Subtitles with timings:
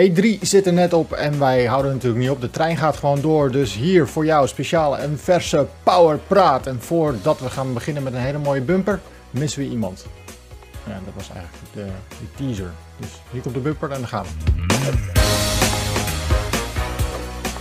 [0.00, 2.40] E3 zit er net op en wij houden natuurlijk niet op.
[2.40, 3.50] De trein gaat gewoon door.
[3.50, 6.66] Dus hier voor jou speciale en verse Power Praat.
[6.66, 9.00] En voordat we gaan beginnen met een hele mooie bumper,
[9.30, 10.06] missen we iemand.
[10.86, 12.70] Ja, dat was eigenlijk de, de teaser.
[12.96, 14.92] Dus niet op de bumper en dan gaan we.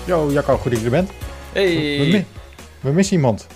[0.05, 1.09] Yo, Jacco, goed dat je er bent.
[1.53, 2.25] Hey.
[2.79, 3.47] We missen iemand.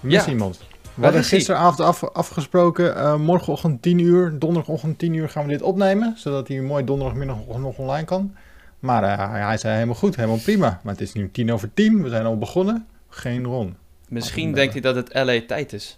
[0.00, 0.32] We missen Ja.
[0.38, 0.60] iemand.
[0.98, 5.62] We hadden gisteravond af, afgesproken, eh, morgenochtend 10 uur, donderdagochtend 10 uur gaan we dit
[5.62, 8.34] opnemen, zodat hij mooi donderdagmiddag nog online kan.
[8.78, 10.80] Maar eh, hij, zei helemaal goed, helemaal prima.
[10.82, 12.86] Maar het is nu tien over tien, we zijn al begonnen.
[13.08, 13.76] Geen Ron.
[14.08, 15.96] Misschien denkt hij dat het LA tijd is.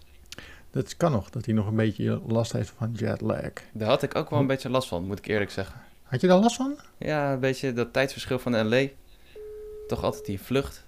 [0.70, 3.40] Dat kan nog, dat hij nog een beetje last heeft van jetlag.
[3.72, 5.80] Daar had ik ook wel een beetje last van, moet ik eerlijk zeggen.
[6.02, 6.74] Had je daar last van?
[6.98, 8.86] Ja, een beetje dat tijdsverschil van LA.
[9.88, 10.84] Toch altijd die vlucht.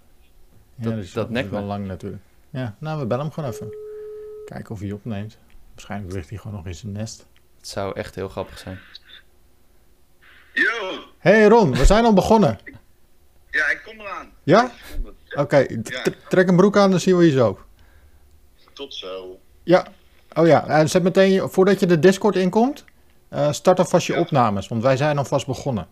[0.75, 2.23] Ja, Dat- dus dat nekt wel lang natuurlijk.
[2.51, 3.75] Ja, nou we bellen hem gewoon even.
[4.53, 5.39] Kijken of hij opneemt.
[5.75, 7.27] Waarschijnlijk ligt hij gewoon nog in zijn nest.
[7.57, 8.79] Het zou echt heel grappig zijn.
[10.53, 10.99] Yo!
[11.19, 12.59] Hey Ron, we zijn al begonnen.
[13.51, 14.31] Ja, ik kom eraan.
[14.43, 14.73] Ja?
[15.35, 15.83] Oké,
[16.29, 17.59] trek een broek aan, dan zien we je zo.
[18.73, 19.39] Tot zo.
[19.63, 19.87] Ja.
[20.35, 22.85] Oh ja, en zet meteen, je- voordat je de Discord inkomt,
[23.29, 24.21] eh start alvast je Ja.
[24.21, 25.89] opnames, want wij zijn alvast begonnen.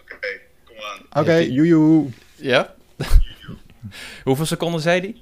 [0.00, 0.28] Oké,
[0.64, 1.22] kom eraan.
[1.22, 2.10] Oké, joejoe.
[2.36, 2.74] Ja?
[4.24, 5.16] Hoeveel seconden zei hij?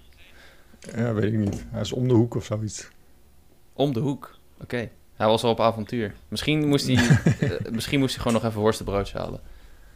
[0.96, 1.64] Ja, weet ik niet.
[1.70, 2.88] Hij is om de hoek of zoiets.
[3.72, 4.38] Om de hoek.
[4.62, 4.88] Oké.
[5.16, 6.14] Hij was al op avontuur.
[6.28, 6.96] Misschien moest hij,
[7.40, 9.40] eh, misschien moest hij gewoon nog even worstenbroodje halen.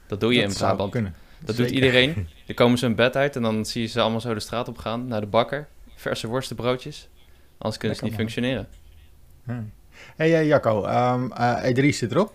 [0.06, 0.90] Dat doe je Dat in zou Brabant.
[0.92, 1.14] kunnen.
[1.40, 1.64] Dat Zeker.
[1.72, 2.28] doet iedereen.
[2.46, 4.68] Dan komen ze hun bed uit en dan zie je ze allemaal zo de straat
[4.68, 5.68] op gaan naar de bakker.
[5.94, 7.08] Verse worstenbroodjes.
[7.58, 8.68] Anders kunnen ze niet functioneren.
[10.16, 12.32] Hey Jacco, ehm, eh, E3 zit erop.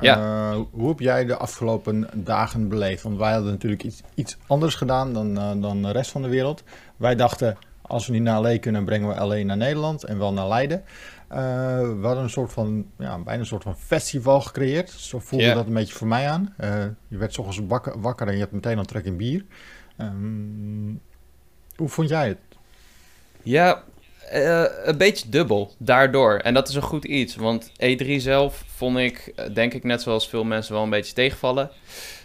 [0.00, 0.16] Ja.
[0.16, 3.02] Eh, hoe heb jij de afgelopen dagen beleefd?
[3.02, 6.28] Want wij hadden natuurlijk iets, iets anders gedaan dan, eh, dan de rest van de
[6.28, 6.62] wereld.
[6.96, 10.32] Wij dachten, als we niet naar LA kunnen, brengen we alleen naar Nederland en wel
[10.32, 10.82] naar Leiden.
[11.28, 11.38] Eh,
[11.78, 14.90] we hadden een soort van, ja, bijna een soort van festival gecreëerd.
[14.90, 16.54] Zo voelde dat een beetje voor mij aan.
[17.08, 19.44] Je werd 's ochtends wakker, wakker en je had meteen al trek in bier.
[19.96, 20.94] Ehm,
[21.76, 22.38] hoe vond jij het?
[23.42, 23.82] Ja,
[24.30, 26.36] eh, een beetje dubbel daardoor.
[26.36, 30.02] En dat is een goed iets, want E3 zelf vond ik, eh, denk ik net
[30.02, 31.70] zoals veel mensen, wel een beetje tegenvallen.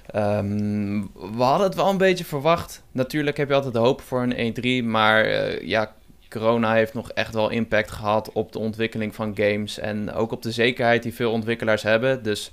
[0.07, 1.01] Ehm,
[1.37, 2.83] we hadden het wel een beetje verwacht.
[2.91, 5.93] Natuurlijk heb je altijd hoop voor een E3, maar eh, ja,
[6.29, 10.41] corona heeft nog echt wel impact gehad op de ontwikkeling van games en ook op
[10.41, 12.23] de zekerheid die veel ontwikkelaars hebben.
[12.23, 12.51] Dus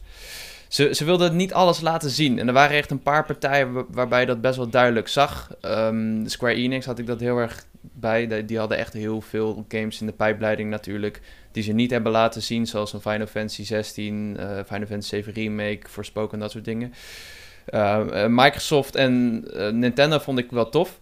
[0.68, 2.38] ze, ze wilden niet alles laten zien.
[2.38, 5.50] En er waren echt een paar partijen wa- waarbij je dat best wel duidelijk zag.
[5.60, 8.44] Ehm, Square Enix had ik dat heel erg bij.
[8.46, 11.20] Die hadden echt heel veel games in de pijpleiding natuurlijk.
[11.52, 12.66] Die ze niet hebben laten zien.
[12.66, 16.92] Zoals een Final Fantasy 16, eh, Final Fantasy 7 Remake, Forspoken, dat soort dingen.
[17.64, 19.40] Eh, eh, Microsoft en
[19.78, 21.00] Nintendo vond ik wel tof.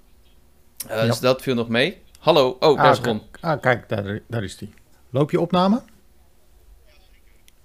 [0.89, 1.07] Ja.
[1.07, 2.01] Dus dat viel nog mee.
[2.19, 3.23] Hallo, oh, daar is Ah, Ron.
[3.41, 4.73] Ah, kijk, daar, daar is die.
[5.11, 5.83] Loop je opname?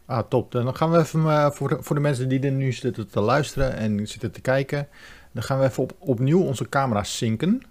[0.05, 0.51] Ah, top.
[0.51, 3.75] Dan gaan we even, voor, de, voor de mensen die er nu zitten te luisteren
[3.75, 4.88] en zitten te kijken,
[5.31, 7.61] dan gaan we even op, opnieuw onze camera synken.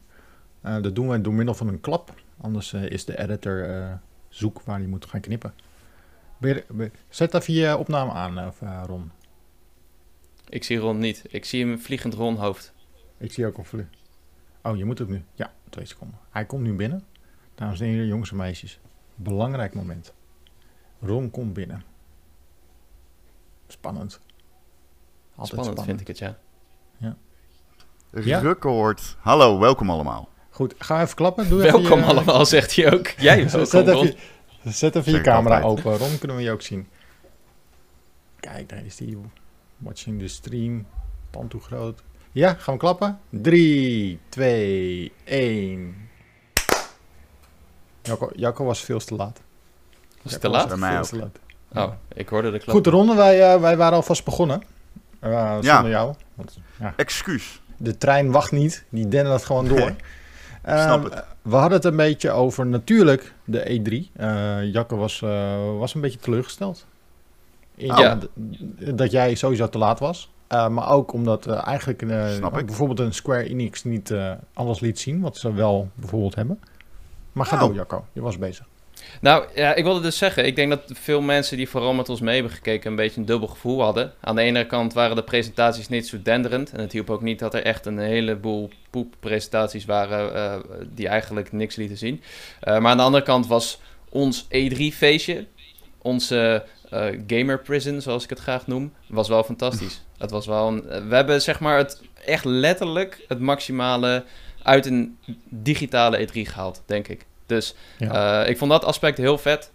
[0.66, 2.14] Eh, dat doen we door middel van een klap.
[2.40, 3.92] Anders eh, is de editor eh,
[4.28, 5.54] zoek waar hij moet gaan knippen.
[7.08, 9.10] Zet even je opname aan, of, Ron.
[10.48, 11.24] Ik zie Ron niet.
[11.28, 12.72] Ik zie hem vliegend Ron-hoofd.
[13.16, 13.74] Ik zie ook of...
[14.62, 15.24] Oh, je moet ook nu.
[15.34, 16.18] Ja, twee seconden.
[16.30, 17.04] Hij komt nu binnen.
[17.54, 18.80] Dames en heren, jongens en meisjes.
[19.14, 20.14] Belangrijk moment.
[21.00, 21.84] Ron komt binnen.
[23.66, 24.20] Spannend.
[25.34, 26.38] Altijd Spannend, vind ik het, ja.
[26.96, 27.16] Ja?
[28.40, 29.16] Record.
[29.20, 30.34] Hallo, welkom allemaal.
[30.56, 31.48] Goed, ga even klappen.
[31.48, 33.06] Doe even Welkom je- allemaal, zegt hij ook.
[33.18, 34.06] Jij Zet welkom, even, Ron.
[34.62, 35.86] je- zet even je camera altijd.
[35.86, 35.98] open.
[36.06, 36.88] Ron, kunnen we je ook zien.
[38.40, 39.18] Kijk, daar is die.
[39.76, 40.86] Watching the stream.
[41.30, 42.02] Tand hoe groot.
[42.32, 43.18] Ja, gaan we klappen?
[43.30, 45.96] 3, 2, 1.
[48.02, 49.40] Jacco, Jacco was veel te laat.
[50.22, 50.68] Was Jacco te laat?
[50.68, 51.04] Bij mij ook.
[51.04, 51.38] te laat.
[51.88, 52.76] Oh, ik hoorde de klap.
[52.76, 54.62] Goed, Ronde, wij, eh, wij waren alvast begonnen.
[55.20, 55.88] Eh, zonder Ja.
[55.88, 56.14] jou.
[56.34, 57.60] Want, ja, Excuus.
[57.76, 59.92] de trein wacht niet, die dendert gewoon door.
[60.66, 61.24] Ehm, Snap het.
[61.42, 64.10] We hadden het een beetje over natuurlijk de E3.
[64.16, 66.86] Eh Jacke was, eh, was een beetje teleurgesteld.
[67.74, 67.98] In, Oh.
[67.98, 68.18] Ja.
[68.94, 70.30] Dat jij sowieso te laat was.
[70.46, 72.02] Eh, maar ook omdat eigenlijk
[72.60, 72.66] ik.
[72.66, 74.14] bijvoorbeeld een Square Enix niet
[74.54, 75.20] alles liet zien.
[75.20, 76.60] Wat ze wel bijvoorbeeld hebben.
[77.32, 77.60] Maar ga Oh.
[77.60, 78.66] door Jacco, je was bezig.
[79.20, 82.20] Nou, ja, ik wilde dus zeggen, ik denk dat veel mensen die vooral met ons
[82.20, 84.12] mee hebben gekeken een beetje een dubbel gevoel hadden.
[84.20, 86.72] Aan de ene kant waren de presentaties niet zo denderend.
[86.72, 90.54] En het hielp ook niet dat er echt een heleboel poeppresentaties waren eh,
[90.94, 92.22] die eigenlijk niks lieten zien.
[92.60, 95.44] Eh, maar aan de andere kant was ons E3-feestje,
[95.98, 100.00] onze eh, gamer prison, zoals ik het graag noem, was wel fantastisch.
[100.16, 104.24] Het was wel een, we hebben zeg maar het echt letterlijk het maximale
[104.62, 105.18] uit een
[105.48, 107.26] digitale E3 gehaald, denk ik.
[107.46, 108.42] Dus Ja.
[108.44, 109.70] eh, ik vond dat aspect heel vet.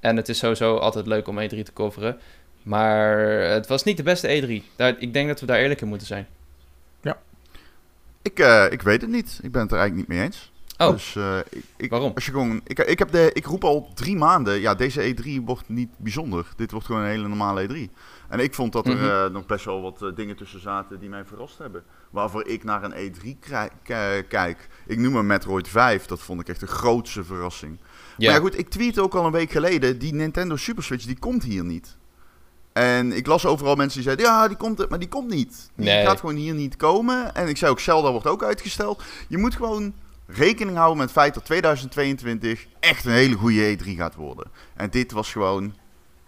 [0.00, 2.18] En het is sowieso altijd leuk om E3 te coveren.
[2.62, 4.62] Maar het was niet de beste E3.
[4.76, 6.26] Daar, ik denk dat we daar eerlijk in moeten zijn.
[8.22, 9.38] Ik, eh, ik weet het niet.
[9.42, 10.52] Ik ben het er eigenlijk niet mee eens.
[10.78, 12.12] Oh, Dus, eh, ik, ik, Waarom?
[12.14, 15.44] Als je gewoon, ik, ik, heb de, ik roep al drie maanden, ja, deze E3
[15.44, 16.46] wordt niet bijzonder.
[16.56, 17.90] Dit wordt gewoon een hele normale E3.
[18.28, 19.32] En ik vond dat er Mhm.
[19.32, 21.82] nog best wel wat dingen tussen zaten die mij verrast hebben.
[22.10, 24.68] Waarvoor ik naar een E3 krij- k- kijk.
[24.88, 27.78] Ik noem hem Metroid 5, dat vond ik echt de grootste verrassing.
[27.80, 27.86] ja.
[28.16, 31.18] Maar ja goed, ik tweette ook al een week geleden, die Nintendo Super Switch, die
[31.18, 31.96] komt hier niet.
[32.72, 35.70] En ik las overal mensen die zeiden, ja, die komt er, maar die komt niet.
[35.74, 36.04] Die Nee.
[36.06, 37.34] gaat gewoon hier niet komen.
[37.34, 39.02] En ik zei ook, Zelda wordt ook uitgesteld.
[39.28, 39.94] Je moet gewoon
[40.26, 44.46] rekening houden met het feit dat 2022 echt een hele goede E3 gaat worden.
[44.74, 45.74] En dit was gewoon,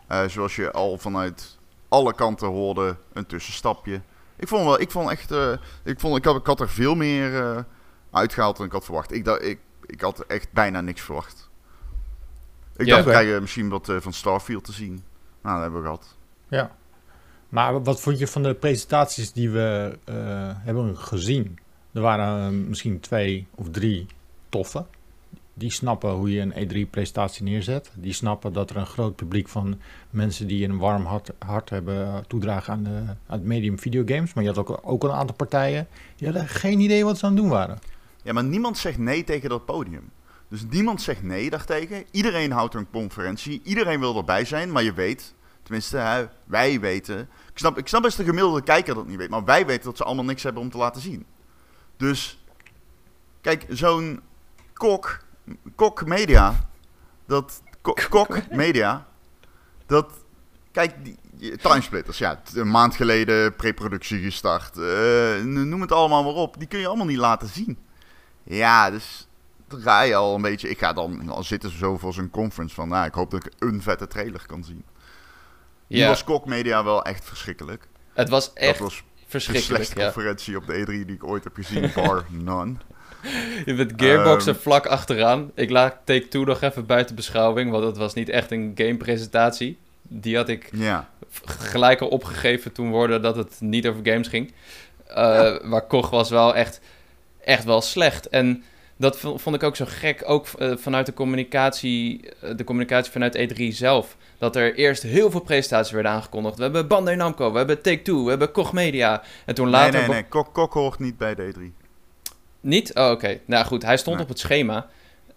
[0.06, 1.58] eh, zoals je al vanuit
[1.88, 4.00] alle kanten hoorde, een tussenstapje.
[4.36, 5.52] Ik vond wel, ik vond echt, eh,
[5.84, 7.58] ik, vond, ik, had, ik had er veel meer eh,
[8.10, 9.12] uitgehaald dan ik had verwacht.
[9.12, 11.48] Ik, dacht, ik, ik had echt bijna niks verwacht.
[12.76, 12.92] Ik Ja.
[12.94, 15.02] dacht, we krijgen misschien wat eh, van Starfield te zien.
[15.42, 16.16] Nou, dat hebben we gehad.
[16.48, 16.76] Ja.
[17.48, 20.14] Maar wat vond je van de presentaties die we eh,
[20.54, 21.58] hebben gezien?
[21.92, 24.06] Er waren eh, misschien twee of drie
[24.48, 24.84] toffe.
[25.54, 27.90] Die snappen hoe je een E3-presentatie neerzet.
[27.94, 29.80] Die snappen dat er een groot publiek van
[30.10, 34.34] mensen die een warm hart, hart hebben eh, toedragen aan, de, aan het medium videogames.
[34.34, 35.86] Maar je had ook, ook een aantal partijen
[36.16, 37.78] die hadden geen idee wat ze aan het doen waren.
[38.22, 40.10] Ja, maar niemand zegt nee tegen dat podium.
[40.48, 42.04] Dus niemand zegt nee daartegen.
[42.10, 43.60] Iedereen houdt een conferentie.
[43.64, 44.72] Iedereen wil erbij zijn.
[44.72, 47.18] Maar je weet, tenminste, wij weten.
[47.20, 49.30] Ik snap, ik snap best de gemiddelde kijker dat niet weet.
[49.30, 51.26] Maar wij weten dat ze allemaal niks hebben om te laten zien.
[51.96, 52.44] Dus,
[53.40, 54.20] kijk, zo'n
[54.72, 55.18] kok,
[55.74, 56.68] kok media.
[57.26, 59.06] Dat, ko- kok media.
[59.86, 60.12] Dat,
[60.72, 62.18] kijk, die, timesplitters.
[62.18, 64.78] Ja, een maand geleden preproductie gestart.
[64.78, 66.58] eh, noem het allemaal maar op.
[66.58, 67.78] Die kun je allemaal niet laten zien.
[68.56, 69.26] Ja, dus
[69.68, 70.68] dan ga je al een beetje.
[70.68, 72.88] Ik ga dan, dan zitten ze zo voor zo'n conference van.
[72.88, 74.84] Nou, ik hoop dat ik een vette trailer kan zien.
[75.86, 77.88] Die Ja, was Kok Media wel echt verschrikkelijk.
[78.14, 79.74] het was echt dat was de verschrikkelijk.
[79.84, 80.04] slechtste Ja.
[80.04, 81.90] conferentie op de E3 die ik ooit heb gezien.
[81.94, 82.74] Bar none.
[83.66, 84.62] Met Gearbox er Ehm.
[84.62, 85.50] vlak achteraan.
[85.54, 89.78] Ik laat Take-Two nog even buiten beschouwing, want het was niet echt een gamepresentatie.
[90.02, 90.70] Die had ik
[91.44, 94.52] gelijk al opgegeven toen worden dat het niet over games ging.
[95.06, 96.80] Eh, Maar Koch was wel echt,
[97.44, 98.28] echt wel slecht.
[98.28, 98.64] En
[98.96, 103.36] dat vond ik ook zo gek, ook eh, vanuit de communicatie, eh, de communicatie vanuit
[103.38, 104.16] E3 zelf.
[104.38, 106.56] Dat er eerst heel veel presentaties werden aangekondigd.
[106.56, 109.22] We hebben Bandai Namco, we hebben Take-Two, we hebben Koch Media.
[109.46, 109.92] En toen later...
[109.92, 110.24] nee, nee, nee.
[110.28, 111.62] Kok, Kok hoort niet bij de E3.
[112.60, 112.94] Niet?
[112.94, 113.38] Oh, oké.
[113.44, 114.24] Nou goed, hij stond Nee.
[114.24, 114.86] op het schema.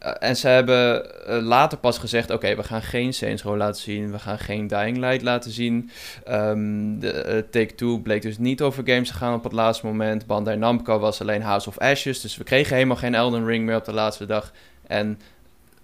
[0.04, 3.82] Eh, en ze hebben eh, later pas gezegd: oké, we gaan geen Saints Row laten
[3.82, 4.12] zien.
[4.12, 5.90] We gaan geen Dying Light laten zien.
[6.26, 10.26] Ehm, de eh, Take-Two bleek dus niet over games te gaan op het laatste moment.
[10.26, 12.22] Bandai Namco was alleen House of Ashes.
[12.22, 14.52] Dus we kregen helemaal geen Elden Ring meer op de laatste dag.
[14.88, 15.20] En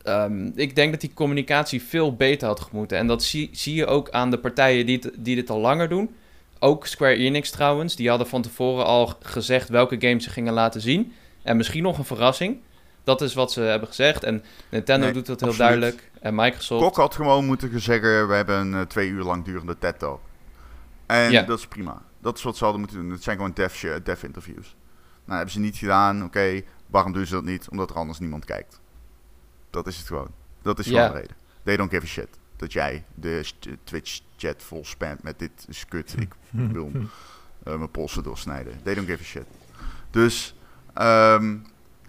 [0.04, 2.98] ehm, ik denk dat die communicatie veel beter had gemoeten.
[2.98, 6.16] En dat zie, zie je ook aan de partijen die, die dit al langer doen.
[6.60, 7.96] Ook Square Enix trouwens.
[7.96, 11.14] Die hadden van tevoren al gezegd welke games ze gingen laten zien.
[11.44, 12.58] En misschien nog een verrassing.
[13.10, 14.24] Dat is wat ze hebben gezegd.
[14.24, 16.12] En Nintendo Nee, doet dat heel duidelijk.
[16.22, 16.84] En Microsoft.
[16.84, 20.22] Kok had gewoon moeten zeggen: we hebben een eh, twee uur lang durende TED Talk.
[21.06, 21.42] En Ja.
[21.42, 22.02] dat is prima.
[22.22, 23.10] Dat is wat ze hadden moeten doen.
[23.12, 24.76] Het zijn gewoon dev, dev interviews.
[25.26, 26.24] Nou, hebben ze niet gedaan.
[26.24, 27.70] Oké, waarom doen ze dat niet?
[27.70, 28.80] Omdat er anders niemand kijkt.
[29.70, 30.32] Dat is het gewoon.
[30.62, 31.10] Dat is gewoon Ja.
[31.10, 31.36] de reden.
[31.64, 32.28] They don't give a shit.
[32.56, 36.16] Dat jij de st- Twitch chat vol spamt met dit is kut.
[36.24, 36.92] Ik wil
[37.64, 38.80] eh, mijn polsen doorsnijden.
[38.84, 39.46] They don't give a shit.
[40.12, 40.56] Dus,
[40.94, 41.58] ehm,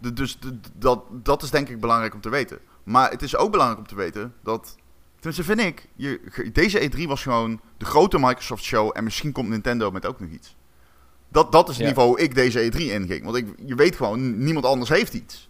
[0.00, 0.38] dus
[0.74, 2.58] dat, dat is denk ik belangrijk om te weten.
[2.82, 4.76] Maar het is ook belangrijk om te weten dat,
[5.14, 9.48] tenminste vind ik, je, deze E3 was gewoon de grote Microsoft show en misschien komt
[9.48, 10.56] Nintendo met ook nog iets.
[11.28, 11.90] Dat, dat is het Ja.
[11.90, 13.24] niveau ik deze E3 inging.
[13.24, 15.48] Want ik, je weet gewoon, niemand anders heeft iets.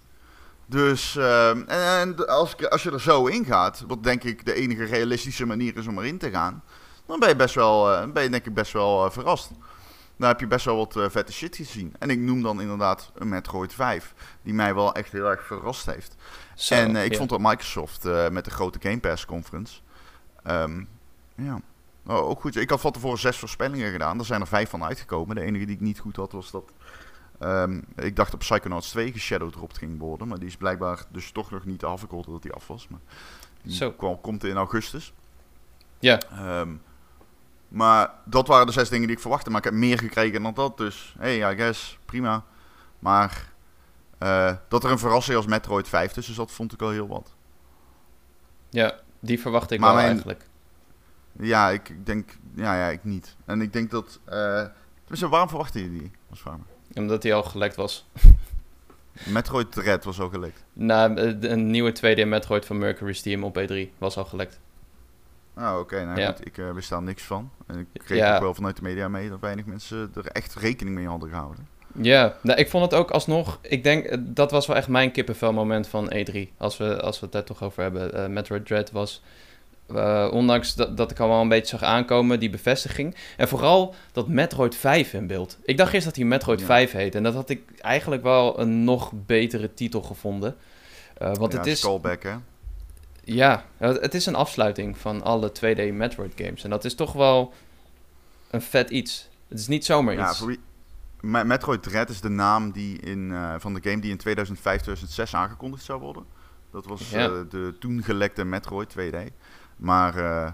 [0.66, 4.54] Dus ehm, en, en als, als je er zo in gaat, wat denk ik de
[4.54, 6.62] enige realistische manier is om erin te gaan,
[7.06, 9.50] dan ben je best wel, eh, ben je denk ik best wel eh, verrast.
[10.20, 11.94] Dan heb je best wel wat eh, vette shit gezien.
[11.98, 15.86] En ik noem dan inderdaad een Metroid 5, die mij wel echt heel erg verrast
[15.86, 16.16] heeft.
[16.54, 17.18] Zo, en eh, ik ja.
[17.18, 19.80] vond dat Microsoft eh, met de grote Game Pass conference,
[20.42, 20.84] ehm,
[21.34, 21.60] ja,
[22.06, 22.56] oh, ook goed.
[22.56, 25.36] Ik had van tevoren zes voorspellingen gedaan, er zijn er vijf van uitgekomen.
[25.36, 26.72] De enige die ik niet goed had was dat
[27.40, 31.50] Ehm, ik dacht dat Psychonauts 2 geshadowdropt ging worden, maar die is blijkbaar dus toch
[31.50, 32.88] nog niet afgekoeld dat die af was.
[32.88, 33.00] Maar
[33.62, 33.92] die Zo.
[33.92, 35.12] kwam, komt in augustus.
[35.98, 36.20] Ja.
[36.20, 36.74] Ehm,
[37.70, 40.54] maar dat waren de zes dingen die ik verwachtte, maar ik heb meer gekregen dan
[40.54, 42.44] dat, dus hey, I guess, prima.
[42.98, 43.48] Maar
[44.18, 47.34] eh, dat er een verrassing als Metroid 5 tussen zat, vond ik al heel wat.
[48.70, 50.46] Ja, die verwacht ik Maar wel mijn- eigenlijk.
[51.38, 53.36] Ja, ik, ik denk, ja, ja, ik niet.
[53.44, 56.10] En ik denk dat, tenminste, waarom verwachtte je die?
[56.30, 56.42] Als.
[56.94, 58.08] Omdat hij al gelekt was.
[59.26, 60.64] Metroid Red was al gelekt.
[60.72, 64.60] Na eh, een nieuwe 2D Metroid van Mercury Steam op E3 was al gelekt.
[65.56, 66.04] Oh, oké.
[66.04, 66.26] nou Ja.
[66.26, 67.50] goed, ik eh, wist daar niks van.
[67.66, 68.34] En ik kreeg Ja.
[68.34, 71.68] ook wel vanuit de media mee dat weinig mensen er echt rekening mee hadden gehouden.
[72.00, 73.58] Ja, nou, ik vond het ook alsnog.
[73.62, 76.38] Ik denk eh, dat was wel echt mijn kippenvel moment van E3.
[76.56, 78.14] Als we, als we het daar toch over hebben.
[78.14, 79.22] Eh, Metroid Dread was.
[80.30, 83.16] ondanks dat, dat ik al wel een beetje zag aankomen, die bevestiging.
[83.36, 85.58] En vooral dat Metroid 5 in beeld.
[85.62, 86.66] Ik dacht eerst dat hij Metroid Ja.
[86.66, 87.14] 5 heet.
[87.14, 90.56] En dat had ik eigenlijk wel een nog betere titel gevonden.
[91.18, 91.80] Eh, want ja, het is.
[91.80, 92.34] Callback, hè?
[93.34, 96.64] Ja, het is een afsluiting van alle 2D Metroid games.
[96.64, 97.52] En dat is toch wel
[98.50, 99.28] een vet iets.
[99.48, 100.38] Het is niet zomaar Ja, iets.
[100.38, 100.60] voor wie...
[101.20, 104.80] Me- Metroid Dread is de naam die in, eh, van de game die in 2005,
[104.80, 106.24] 2006 aangekondigd zou worden.
[106.70, 107.18] Dat was Ja.
[107.24, 109.16] eh, de toen gelekte Metroid 2D.
[109.76, 110.52] Maar eh,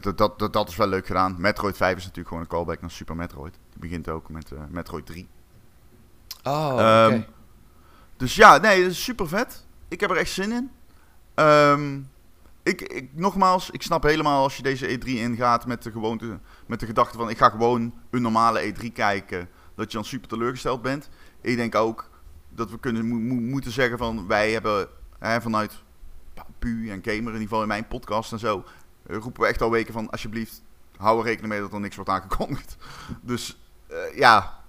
[0.00, 1.36] dat, dat, dat, is wel leuk gedaan.
[1.38, 3.52] Metroid 5 is natuurlijk gewoon een callback naar Super Metroid.
[3.70, 5.28] Die begint ook met Metroid 3.
[6.42, 6.82] Oh, oké.
[6.82, 7.20] Ehm,
[8.16, 9.66] Dus ja, nee, dat is super vet.
[9.88, 10.70] Ik heb er echt zin in.
[11.34, 12.00] Ehm,
[12.62, 16.80] ik, ik, nogmaals, ik snap helemaal als je deze E3 ingaat met de, gewoonte, met
[16.80, 20.82] de gedachte van ik ga gewoon een normale E3 kijken, dat je dan super teleurgesteld
[20.82, 21.08] bent.
[21.40, 22.10] Ik denk ook
[22.48, 24.88] dat we kunnen, mo- mo- moeten zeggen van wij hebben
[25.18, 25.72] hè, vanuit
[26.58, 28.64] Pu en Gamer in ieder geval in mijn podcast en zo,
[29.06, 30.62] eh, roepen we echt al weken van alsjeblieft
[30.96, 32.76] hou er rekening mee dat er niks wordt aangekondigd.
[33.20, 34.62] Dus eh, ja,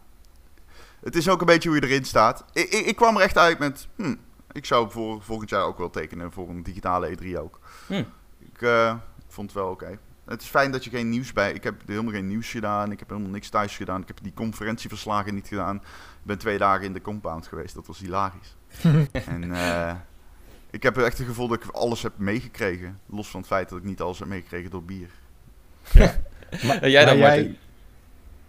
[1.00, 2.46] het is ook een beetje hoe je erin staat.
[2.54, 4.16] Ik, ik, ik kwam er echt uit met, hm,
[4.56, 7.60] ik zou voor volgend jaar ook wel tekenen voor een digitale E3 ook.
[7.88, 8.04] Hm.
[8.40, 8.96] Ik eh,
[9.28, 10.00] vond het wel oké.
[10.26, 11.54] Het is fijn dat je geen nieuws bij.
[11.54, 12.92] Ik heb helemaal geen nieuws gedaan.
[12.92, 14.02] Ik heb helemaal niks thuis gedaan.
[14.02, 15.76] Ik heb die conferentieverslagen niet gedaan.
[15.76, 15.82] Ik
[16.24, 17.76] ben twee dagen in de compound geweest.
[17.76, 18.56] Dat was hilarisch.
[19.28, 19.96] en eh,
[20.70, 23.00] ik heb echt het gevoel dat ik alles heb meegekregen.
[23.06, 25.10] Los van het feit dat ik niet alles heb meegekregen door bier.
[26.82, 27.58] En jij dan, Maar Martin?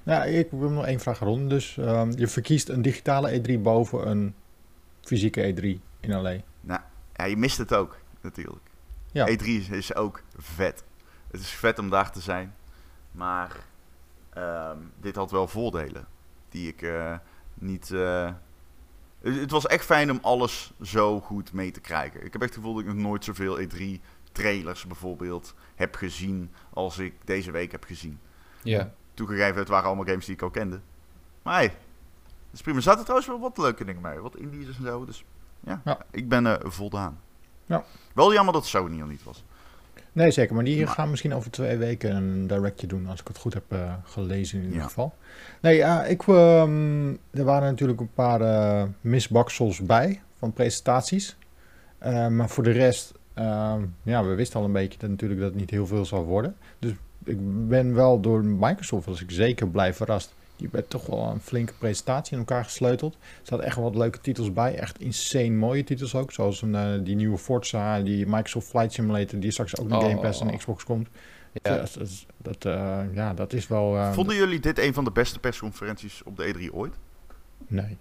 [0.02, 1.50] Ja, ik wil nog één vraag rond.
[1.50, 4.34] Dus ehm, je verkiest een digitale E3 boven een
[5.00, 6.36] fysieke E3 in LA.
[7.16, 8.66] Ja, je mist het ook, natuurlijk.
[9.12, 9.28] Ja.
[9.28, 10.84] E3 is, is ook vet.
[11.30, 12.54] Het is vet om daar te zijn.
[13.10, 13.56] Maar
[14.30, 16.06] ehm, dit had wel voordelen.
[16.48, 17.16] Die ik eh,
[17.54, 17.90] niet...
[17.90, 18.32] eh,
[19.20, 22.24] het, het was echt fijn om alles zo goed mee te krijgen.
[22.24, 23.82] Ik heb echt het gevoel dat ik nog nooit zoveel E3
[24.32, 28.20] trailers bijvoorbeeld heb gezien als ik deze week heb gezien.
[28.62, 28.92] Ja.
[29.14, 30.80] Toegegeven, het waren allemaal games die ik al kende.
[31.42, 32.76] Maar hey, dat is prima.
[32.76, 34.20] Er zaten trouwens wel wat leuke dingen bij.
[34.20, 35.04] Wat indies en zo.
[35.04, 35.24] Dus
[35.66, 35.98] ja, Ja.
[36.10, 37.18] ik ben eh, voldaan.
[37.66, 37.84] Ja.
[38.14, 39.44] Wel jammer dat Sony er niet was.
[40.12, 40.54] Nee, zeker.
[40.54, 43.54] Maar die Maar- gaan misschien over twee weken een directje doen, als ik het goed
[43.54, 44.84] heb eh, gelezen in ieder Ja.
[44.86, 45.14] geval.
[45.60, 51.36] Nee, ja, ik, ehm, er waren natuurlijk een paar eh misbaksels bij van presentaties.
[51.98, 55.50] Eh, maar voor de rest, ehm, ja, we wisten al een beetje dat natuurlijk dat
[55.50, 56.56] het niet heel veel zal worden.
[56.78, 56.92] Dus
[57.24, 60.34] ik ben wel door Microsoft, was ik zeker blij verrast.
[60.56, 63.14] Die werd toch wel een flinke presentatie in elkaar gesleuteld.
[63.14, 64.74] Er zaten echt wel wat leuke titels bij.
[64.78, 66.32] Echt insane mooie titels ook.
[66.32, 70.04] Zoals een, eh, die nieuwe Forza, die Microsoft Flight Simulator, die straks ook naar Oh.
[70.08, 71.08] Game Pass en Xbox komt.
[71.62, 71.76] Ja.
[71.76, 73.96] Dat, dat, dat, eh, ja, dat is wel...
[73.96, 76.94] eh, Vonden jullie dit een van de beste persconferenties op de E3 ooit?
[77.66, 77.96] Nee.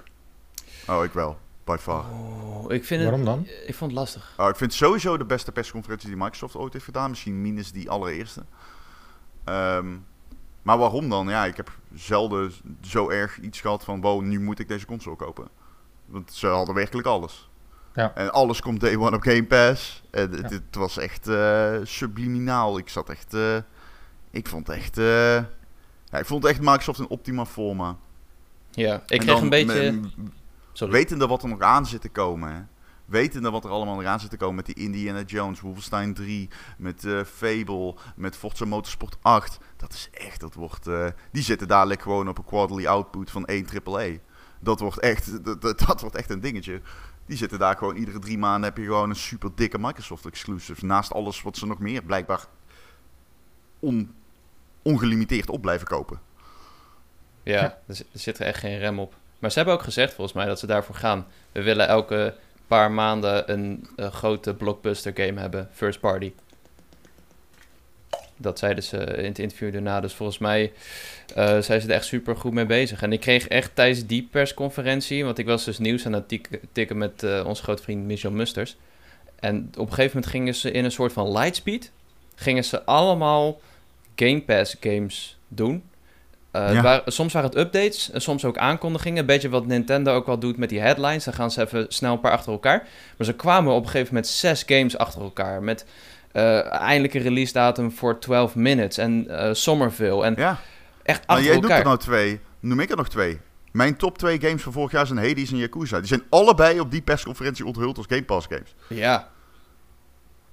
[0.88, 1.38] Oh, ik wel.
[1.64, 2.06] By far.
[2.12, 3.10] Oh, ik vind het...
[3.10, 3.48] Waarom dan?
[3.66, 4.34] Ik vond het lastig.
[4.38, 7.10] Oh, ik vind het sowieso de beste persconferentie die Microsoft ooit heeft gedaan.
[7.10, 8.44] Misschien minus die allereerste.
[9.44, 9.88] Ehm,
[10.66, 11.28] maar waarom dan?
[11.28, 14.02] Ja, ik heb zelden zo erg iets gehad van...
[14.02, 15.48] Wow, nu moet ik deze console kopen.
[16.06, 17.50] Want ze hadden werkelijk alles.
[17.94, 18.12] Ja.
[18.16, 20.04] En alles komt day one op Game Pass.
[20.12, 20.48] En het, Ja.
[20.48, 22.78] het was echt eh, subliminaal.
[22.78, 23.34] Ik zat echt...
[23.34, 23.58] eh,
[24.32, 24.98] ik vond echt...
[24.98, 25.36] eh,
[26.06, 27.98] ja, ik vond echt Microsoft in optima forma.
[28.72, 30.00] Ja, ik En kreeg een beetje...
[30.74, 30.94] Sorry.
[30.94, 32.70] Wetende wat er nog aan zit te komen.
[33.06, 36.50] Wetende wat er allemaal nog aan zit te komen met die Indiana Jones, Wolfenstein 3,
[36.78, 39.58] met eh, Fable, met Forza Motorsport 8.
[39.78, 40.88] Dat is echt, dat wordt.
[40.88, 44.08] eh, die zitten dadelijk gewoon op een quarterly output van 1 AAA.
[44.60, 46.82] Dat wordt echt, dat, dat, dat wordt echt een dingetje.
[47.26, 50.86] Die zitten daar gewoon iedere drie maanden heb je gewoon een super dikke Microsoft exclusive.
[50.86, 52.46] Naast alles wat ze nog meer blijkbaar
[53.80, 54.16] on,
[54.82, 56.20] ongelimiteerd op blijven kopen.
[57.44, 59.16] Ja, er, er zit er echt geen rem op.
[59.40, 61.28] Maar ze hebben ook gezegd volgens mij dat ze daarvoor gaan.
[61.52, 62.36] We willen elke
[62.68, 66.32] paar maanden een, eh, grote blockbuster game hebben, first party.
[68.38, 70.02] Dat zeiden ze in het interview daarna.
[70.02, 70.72] Dus volgens mij
[71.36, 73.02] eh, zijn ze er echt super goed mee bezig.
[73.02, 76.60] En ik kreeg echt tijdens die persconferentie, want ik was dus nieuws aan het tik-
[76.72, 78.76] tikken met eh, onze grote vriend Michel Musters.
[79.40, 81.92] En op een gegeven moment gingen ze in een soort van lightspeed,
[82.36, 83.60] gingen ze allemaal
[84.16, 85.84] Game Pass games doen.
[86.56, 87.02] Eh, Ja.
[87.06, 89.20] soms waren het updates, en soms ook aankondigingen.
[89.20, 91.24] Een beetje wat Nintendo ook wel doet met die headlines.
[91.24, 92.88] Dan gaan ze even snel een paar achter elkaar.
[93.18, 95.64] Maar ze kwamen op een gegeven moment zes games achter elkaar.
[95.64, 95.86] Met
[96.32, 100.24] eh, eindelijk een release datum voor 12 Minutes en eh Somerville.
[100.24, 100.58] En Ja,
[101.04, 102.40] echt maar achter jij doet er nou twee.
[102.60, 103.40] Noem ik er nog twee.
[103.72, 105.98] Mijn top twee games van vorig jaar zijn Hades en Yakuza.
[105.98, 108.76] Die zijn allebei op die persconferentie onthuld als Game Pass games.
[108.88, 109.30] Ja,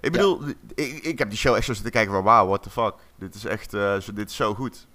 [0.00, 0.40] Ik bedoel,
[0.75, 2.94] ik, ik heb die show echt zo zitten kijken van wauw, what the fuck.
[3.18, 4.87] Dit is echt, zo, dit is zo goed.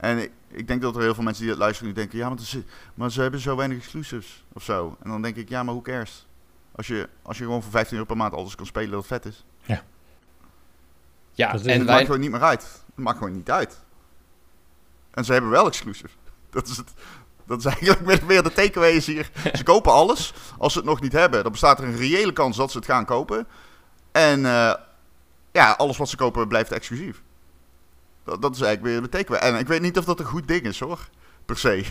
[0.00, 2.28] En ik, ik denk dat er heel veel mensen die dat luisteren nu denken, ja,
[2.28, 2.56] maar, is-
[2.94, 4.96] maar ze hebben zo weinig exclusives of zo.
[5.02, 6.26] En dan denk ik, ja, maar hoe cares?
[6.74, 9.24] Als je, als je gewoon voor 15 euro per maand alles kan spelen dat vet
[9.24, 9.44] is.
[11.32, 12.62] Ja, Dat is- en het maakt wij, gewoon niet meer uit.
[12.62, 13.80] Het maakt gewoon niet uit.
[15.10, 16.08] En ze hebben wel exclusive.
[16.50, 16.92] Dat is, het,
[17.46, 19.30] dat is eigenlijk meer, meer de takeaway is hier.
[19.58, 20.32] Ze kopen alles.
[20.58, 22.86] Als ze het nog niet hebben, dan bestaat er een reële kans dat ze het
[22.86, 23.46] gaan kopen.
[24.12, 24.74] En eh,
[25.52, 27.22] ja, alles wat ze kopen blijft exclusief.
[28.30, 29.52] Dat, dat is eigenlijk weer de takeaway.
[29.52, 31.08] En ik weet niet of dat een goed ding is hoor.
[31.44, 31.84] Per se.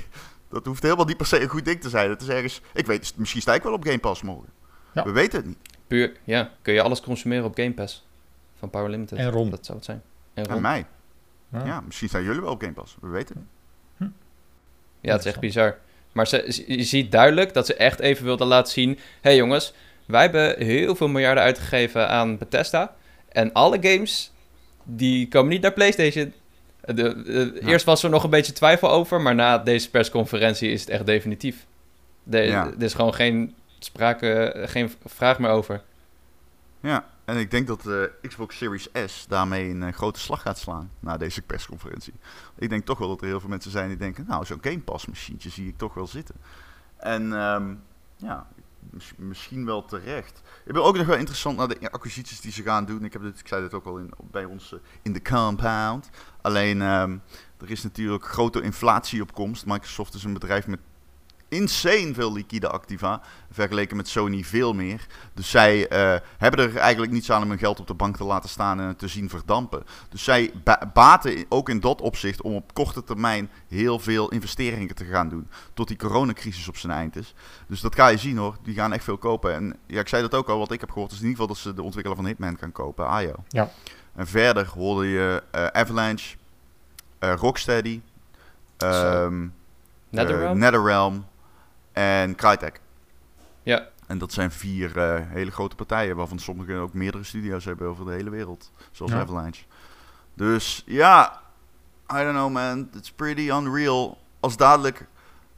[0.49, 2.09] Dat hoeft helemaal niet per se een goed ding te zijn.
[2.09, 2.61] Het is ergens...
[2.73, 4.49] Ik weet, misschien sta ik wel op Game Pass morgen.
[4.93, 5.03] Ja.
[5.03, 5.57] We weten het niet.
[5.87, 8.07] puur, ja, kun je alles consumeren op Game Pass
[8.59, 9.17] van Power Limited.
[9.17, 9.49] En Ron.
[9.49, 10.01] Dat zou het zijn.
[10.33, 10.85] En En mij.
[11.51, 11.65] Ja.
[11.65, 12.97] Ja, misschien staan jullie wel op Game Pass.
[13.01, 13.43] We weten het
[13.97, 14.11] niet.
[15.01, 15.77] Ja, het is echt bizar.
[16.11, 18.89] Maar ze, je ziet duidelijk dat ze echt even wilden laten zien...
[18.95, 19.73] Hé hey jongens,
[20.05, 22.95] wij hebben heel veel miljarden uitgegeven aan Bethesda.
[23.29, 24.31] En alle games,
[24.95, 26.33] die komen niet naar PlayStation.
[26.85, 27.67] De, de- Ja.
[27.67, 29.21] Eerst was er nog een beetje twijfel over...
[29.21, 31.65] maar na deze persconferentie is het echt definitief.
[32.23, 32.65] De, Ja.
[32.65, 35.81] Er is gewoon geen sprake, geen vraag meer over.
[36.81, 40.57] Ja, en ik denk dat de Xbox Series S daarmee een eh, grote slag gaat
[40.59, 42.13] slaan na deze persconferentie.
[42.57, 44.79] Ik denk toch wel dat er heel veel mensen zijn die denken, nou, zo'n Game
[44.79, 46.35] Pass machientje zie ik toch wel zitten.
[46.97, 47.73] En ehm,
[48.15, 48.47] ja,
[49.17, 50.41] misschien wel terecht.
[50.65, 53.03] Ik ben ook nog wel interessant naar de acquisities die ze gaan doen.
[53.03, 56.09] Ik, heb dit, ik zei dit ook al in, bij ons in de compound.
[56.41, 57.17] Alleen, ehm,
[57.57, 59.65] er is natuurlijk grote inflatie op komst.
[59.65, 60.79] Microsoft is een bedrijf met
[61.49, 63.21] insane veel liquide activa.
[63.51, 65.05] Vergeleken met Sony veel meer.
[65.33, 68.23] Dus zij eh, hebben er eigenlijk niets aan om hun geld op de bank te
[68.23, 69.83] laten staan en het te zien verdampen.
[70.09, 74.95] Dus zij ba- baten ook in dat opzicht om op korte termijn heel veel investeringen
[74.95, 75.47] te gaan doen.
[75.73, 77.33] Tot die coronacrisis op zijn eind is.
[77.67, 78.57] Dus dat ga je zien hoor.
[78.63, 79.53] Die gaan echt veel kopen.
[79.53, 80.57] En ja, ik zei dat ook al.
[80.59, 82.71] Wat ik heb gehoord is in ieder geval dat ze de ontwikkelaar van Hitman gaan
[82.71, 83.07] kopen.
[83.07, 83.33] Ayo.
[83.47, 83.69] Ja.
[84.15, 86.35] En verder hoorde je eh, Avalanche,
[87.19, 88.01] eh, Rocksteady,
[88.77, 89.47] ehm,
[90.09, 90.57] NetherRealm?
[90.57, 91.25] NetherRealm
[91.99, 92.81] en Crytek.
[93.63, 93.87] Ja.
[94.07, 98.05] En dat zijn vier eh, hele grote partijen, waarvan sommige ook meerdere studio's hebben over
[98.05, 98.71] de hele wereld.
[98.91, 99.19] Zoals Ja.
[99.19, 99.63] Avalanche.
[100.33, 101.41] Dus ja,
[102.11, 104.17] I don't know man, it's pretty unreal.
[104.39, 105.07] Als dadelijk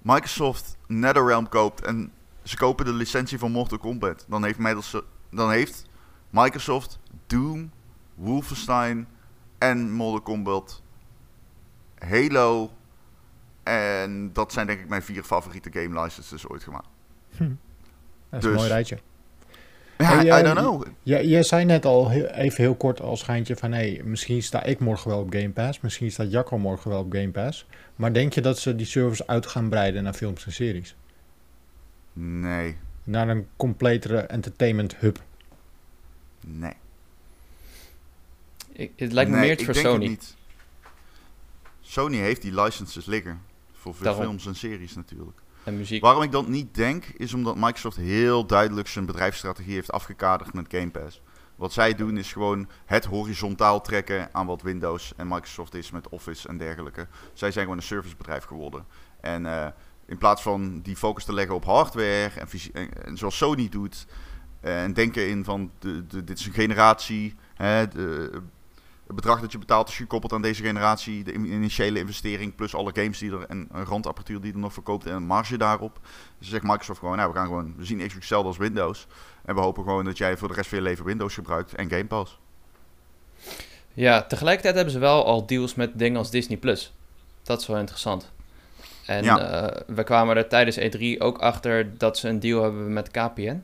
[0.02, 2.12] Microsoft NetherRealm koopt en
[2.44, 5.86] ze kopen de licentie van Mortal Kombat, dan heeft, Microsoft- dan heeft
[6.30, 7.72] Microsoft Doom,
[8.16, 9.08] Wolfenstein
[9.58, 10.82] en Mortal Kombat,
[11.98, 12.72] Halo
[13.64, 16.88] en dat zijn denk ik mijn vier favoriete game licenses ooit gemaakt.
[17.30, 17.46] Dat is
[18.30, 18.98] een Dus- mooi rijtje.
[19.98, 20.86] Ja, Hey, I eh, don't know.
[21.04, 23.72] Ja, jij zei net al heel- even heel kort als schijntje van...
[23.72, 25.80] Hey, misschien sta ik morgen wel op Game Pass.
[25.80, 27.66] Misschien staat Jacco morgen wel op Game Pass.
[27.96, 30.96] Maar denk je dat ze die service uit gaan breiden naar films en series?
[32.14, 35.24] Nee, Naar een completere entertainment hub?
[36.48, 36.74] nee.
[38.72, 40.08] Ik, het lijkt me Nee, meer voor denk het Sony.
[40.08, 40.36] niet.
[41.82, 43.42] Sony heeft die licenses liggen.
[43.82, 44.24] Voor veel Daarom.
[44.24, 45.42] films en series natuurlijk.
[45.64, 46.02] En muziek.
[46.02, 50.66] Waarom ik dat niet denk, is omdat Microsoft heel duidelijk zijn bedrijfsstrategie heeft afgekaderd met
[50.70, 51.22] Game Pass.
[51.56, 56.10] Wat zij doen is gewoon het horizontaal trekken aan wat Windows en Microsoft is met
[56.10, 57.08] Office en dergelijke.
[57.34, 58.86] Zij zijn gewoon een servicebedrijf geworden.
[59.22, 59.68] En eh,
[60.06, 63.70] in plaats van die focus te leggen op hardware en, fysi- en, en zoals Sony
[63.70, 64.06] doet,
[64.60, 68.42] eh, en denken in van de, de, dit is een generatie, hè, de,
[69.12, 72.76] het bedrag dat je betaalt is gekoppeld aan deze generatie, de in- initiële investering plus
[72.76, 76.00] alle games die er en een randapparatuur die er nog verkoopt en een marge daarop.
[76.40, 79.08] Dus zegt Microsoft gewoon, nou we gaan gewoon, we zien Xbox hetzelfde als Windows
[79.46, 81.90] en we hopen gewoon dat jij voor de rest van je leven Windows gebruikt en
[81.90, 82.40] Game Pass.
[83.94, 86.58] Ja, tegelijkertijd hebben ze wel al deals met dingen als Disney+.
[86.58, 86.94] Plus.
[87.44, 88.32] Dat is wel interessant.
[89.06, 89.40] En Ja.
[89.40, 93.64] eh, we kwamen er tijdens E3 ook achter dat ze een deal hebben met KPN.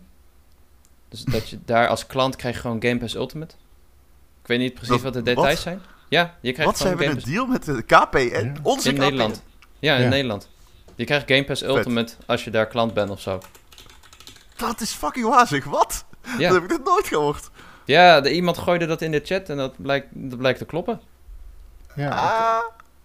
[1.09, 3.55] Dus dat je daar als klant krijg je gewoon Game Pass Ultimate.
[4.47, 5.57] Ik weet niet precies Dat- wat de details wat?
[5.59, 5.81] zijn.
[6.09, 8.17] Ja, je krijgt Wat, ze hebben Game een deal met de KPN?
[8.45, 8.51] Ja.
[8.63, 9.01] Onze in KPN?
[9.03, 9.43] Nederland.
[9.79, 10.09] Ja, in Ja.
[10.09, 10.49] Nederland.
[10.95, 13.39] Je krijgt Game Pass Ultimate als je daar klant bent of zo.
[14.55, 16.05] Dat is fucking wazig, wat?
[16.21, 17.49] Dat Ja, heb ik nog nooit gehoord.
[17.85, 21.01] ja de, iemand gooide dat in de chat en dat blijkt, dat blijkt te kloppen.
[21.95, 22.63] Ja, ik, Ah,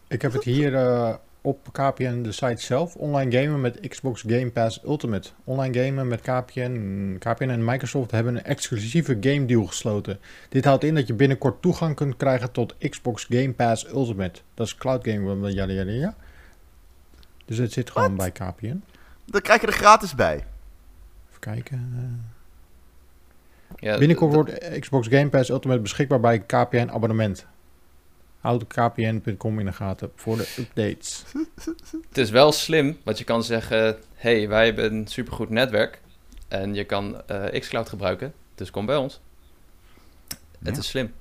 [0.09, 2.94] ik heb het hier eh, op KPN, de site zelf.
[2.96, 5.28] Online gamen met Xbox Game Pass Ultimate.
[5.44, 7.16] Online gamen met KPN.
[7.18, 10.18] KPN en Microsoft hebben een exclusieve game deal gesloten.
[10.48, 14.40] Dit houdt in dat je binnenkort toegang kunt krijgen tot Xbox Game Pass Ultimate.
[14.55, 15.50] Dat is cloud game.
[15.50, 16.14] Ja, ja, ja, ja.
[17.44, 18.83] Dus het zit gewoon bij KPN.
[19.24, 20.35] dan krijg je er gratis bij.
[21.28, 21.92] Even kijken.
[21.96, 22.31] eh.
[23.76, 27.46] Ja, Binnenkort wordt Xbox Game Pass Ultimate beschikbaar bij KPN abonnement.
[28.42, 31.24] Houd kpn.com in de gaten voor de updates.
[32.09, 36.00] Het is wel slim, want je kan zeggen: hey, wij hebben een supergoed netwerk.
[36.48, 39.20] En je kan eh, Xcloud gebruiken, dus kom bij ons.
[40.62, 41.12] Het is slim.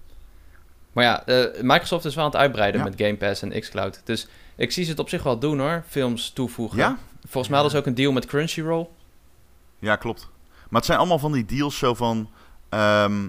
[0.94, 2.88] Maar ja, eh, Microsoft is wel aan het uitbreiden Ja.
[2.90, 4.02] met Game Pass en xCloud.
[4.04, 5.84] Dus ik zie ze het op zich wel doen hoor.
[5.88, 6.78] Films toevoegen.
[6.78, 6.98] Ja?
[7.22, 8.88] Volgens mij hadden ze ook een deal met Crunchyroll.
[9.80, 10.30] Ja, klopt.
[10.70, 12.30] Maar het zijn allemaal van die deals zo van...
[12.70, 13.28] ehm,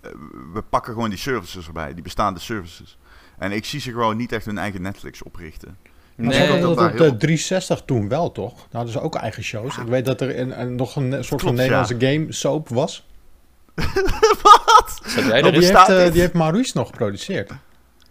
[0.00, 0.10] eh,
[0.52, 2.98] we pakken gewoon die services erbij, die bestaande services.
[3.38, 5.76] En ik zie ze gewoon niet echt hun eigen Netflix oprichten.
[6.16, 8.54] Nee, hadden dat dat op de heel- 360 toen wel, toch?
[8.54, 9.76] Daar hadden ze ook eigen shows.
[9.76, 13.06] Ik weet dat er een, een- nog een soort van Nederlandse game soap was.
[14.42, 15.00] Wat?
[15.14, 17.50] jij Oh, die, heeft, eh, die heeft Maurice nog geproduceerd.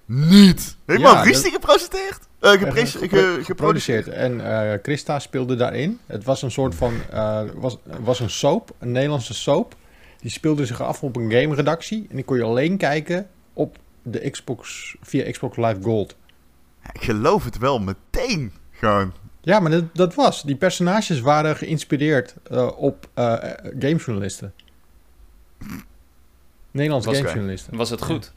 [0.06, 0.76] Niet!
[0.86, 2.20] Heeft Ja, Maurice dat- die gepresenteerd?
[2.40, 4.08] Eh gepres- ge- gepro- geproduceerd?
[4.08, 6.00] En eh, Christa speelde daarin.
[6.06, 6.94] Het was een soort van...
[7.12, 9.76] eh, was, was een soap, een Nederlandse soap.
[10.22, 12.06] Die speelde zich af op een game-redactie.
[12.10, 16.16] En die kon je alleen kijken op de Xbox, via Xbox Live Gold.
[16.94, 18.52] Ik geloof het wel meteen.
[18.72, 19.14] Gewoon.
[19.42, 20.44] Ja, maar dat, dat was.
[20.44, 24.54] Die personages waren geïnspireerd eh, op eh, eh, gamejournalisten.
[26.72, 27.78] Nederlandse gamejournalisten.
[27.78, 28.34] Was het goed?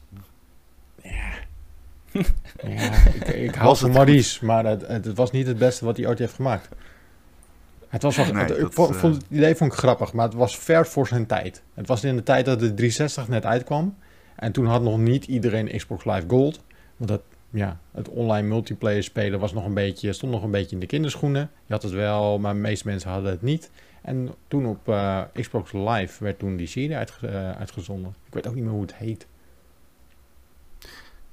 [2.63, 6.07] Ja, ik, ik hou van Maurice, maar het, het was niet het beste wat hij
[6.07, 6.69] ooit heeft gemaakt.
[7.87, 10.25] Het was wel, Nee, het- ik vond, eh, vond het idee vond ik grappig, maar
[10.25, 11.63] het was ver voor zijn tijd.
[11.73, 13.97] Het was in de tijd dat de 360 net uitkwam.
[14.37, 16.63] En toen had nog niet iedereen Xbox Live Gold.
[16.97, 20.75] Want dat, ja, het online multiplayer spelen was nog een beetje, stond nog een beetje
[20.75, 21.49] in de kinderschoenen.
[21.65, 23.71] Je had het wel, maar de meeste mensen hadden het niet.
[24.01, 28.15] En toen op eh, Xbox Live werd toen die serie uitge- eh, uitgezonden.
[28.27, 29.27] Ik weet ook niet meer hoe het heet.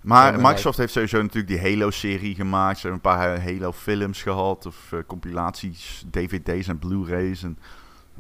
[0.00, 2.78] Maar Microsoft heeft sowieso natuurlijk die Halo-serie gemaakt.
[2.78, 4.66] Ze hebben een paar Halo-films gehad.
[4.66, 7.42] Of eh, compilaties, DVD's en Blu-rays.
[7.42, 7.58] En,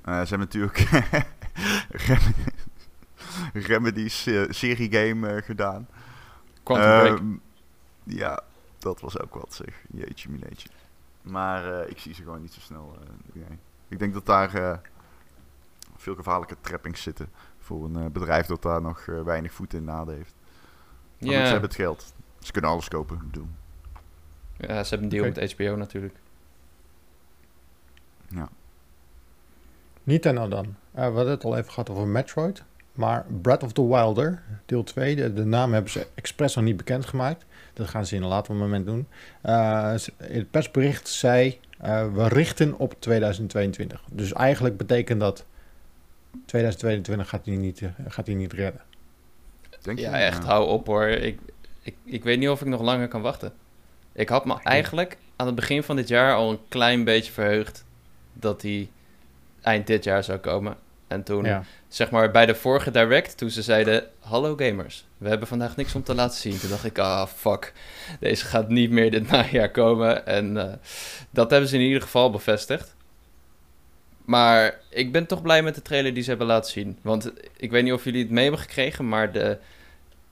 [0.04, 0.88] eh, ze hebben natuurlijk
[3.68, 5.88] Remedy's seriegame eh, gedaan.
[6.62, 7.18] Quantum Break.
[7.18, 7.32] Ehm,
[8.02, 8.42] ja,
[8.78, 9.82] dat was ook wat zeg.
[9.92, 10.68] Jeetje mineetje.
[11.22, 12.96] Maar eh, ik zie ze gewoon niet zo snel.
[13.00, 13.58] eh, nee.
[13.88, 14.78] Ik denk dat daar eh,
[15.96, 17.28] veel gevaarlijke trappings zitten.
[17.58, 20.34] Voor een eh, bedrijf dat daar nog weinig voet in nade heeft.
[21.18, 22.12] Maar ze hebben het geld.
[22.38, 23.18] Ze kunnen alles kopen.
[23.24, 23.48] Bedoel.
[24.56, 26.14] ja, ze hebben een deal met HBO natuurlijk.
[28.28, 28.48] Ja.
[30.02, 30.64] Nintendo dan.
[30.92, 32.64] Eh, we hadden het al even gehad over Metroid.
[32.94, 36.76] Maar Breath of the Wilder, deel 2, de, de naam hebben ze expres nog niet
[36.76, 37.44] bekendgemaakt.
[37.72, 39.06] Dat gaan ze in een later moment doen.
[39.40, 44.02] Eh, in het persbericht zei, eh, we richten op 2022.
[44.10, 45.44] Dus eigenlijk betekent dat
[46.46, 48.80] 2022 gaat hij niet, gaat hij niet redden.
[49.82, 50.04] Denk je?
[50.04, 51.06] Ja, echt, hou op hoor.
[51.06, 51.38] Ik,
[51.82, 53.52] ik, ik weet niet of ik nog langer kan wachten.
[54.12, 57.84] Ik had me eigenlijk aan het begin van dit jaar al een klein beetje verheugd
[58.32, 58.90] dat hij
[59.60, 60.76] eind dit jaar zou komen.
[61.08, 61.64] En toen, Ja.
[61.88, 64.04] zeg maar, bij de vorige Direct, toen ze zeiden...
[64.20, 66.58] Hallo gamers, we hebben vandaag niks om te laten zien.
[66.60, 67.72] Toen dacht ik, ah, fuck.
[68.20, 70.26] Deze gaat niet meer dit najaar komen.
[70.26, 70.72] En eh,
[71.30, 72.94] dat hebben ze in ieder geval bevestigd.
[74.24, 76.98] Maar ik ben toch blij met de trailer die ze hebben laten zien.
[77.02, 79.58] Want ik weet niet of jullie het mee hebben gekregen, maar de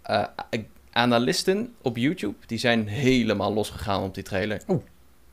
[0.02, 0.24] eh,
[0.92, 4.60] analisten op YouTube, die zijn helemaal losgegaan op die trailer.
[4.68, 4.82] Oeh,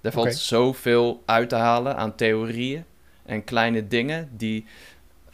[0.01, 2.83] Er valt zoveel uit te halen aan theorieën
[3.25, 4.65] en kleine dingen die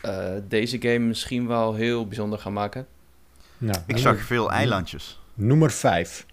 [0.06, 2.88] eh, deze game misschien wel heel bijzonder gaan maken.
[3.58, 5.20] Nou, Ik zag veel eilandjes.
[5.34, 6.26] Nummer 5.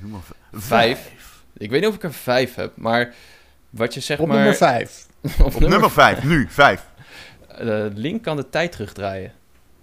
[0.00, 1.12] Noem maar v- Vijf.
[1.52, 3.14] Ik weet niet of ik er vijf heb, maar
[3.70, 4.36] wat je zeg Op maar...
[4.36, 5.06] nummer 5.
[5.42, 6.86] op Op nummer 5, nu, 5.
[7.48, 9.32] eh, Link kan de tijd terugdraaien.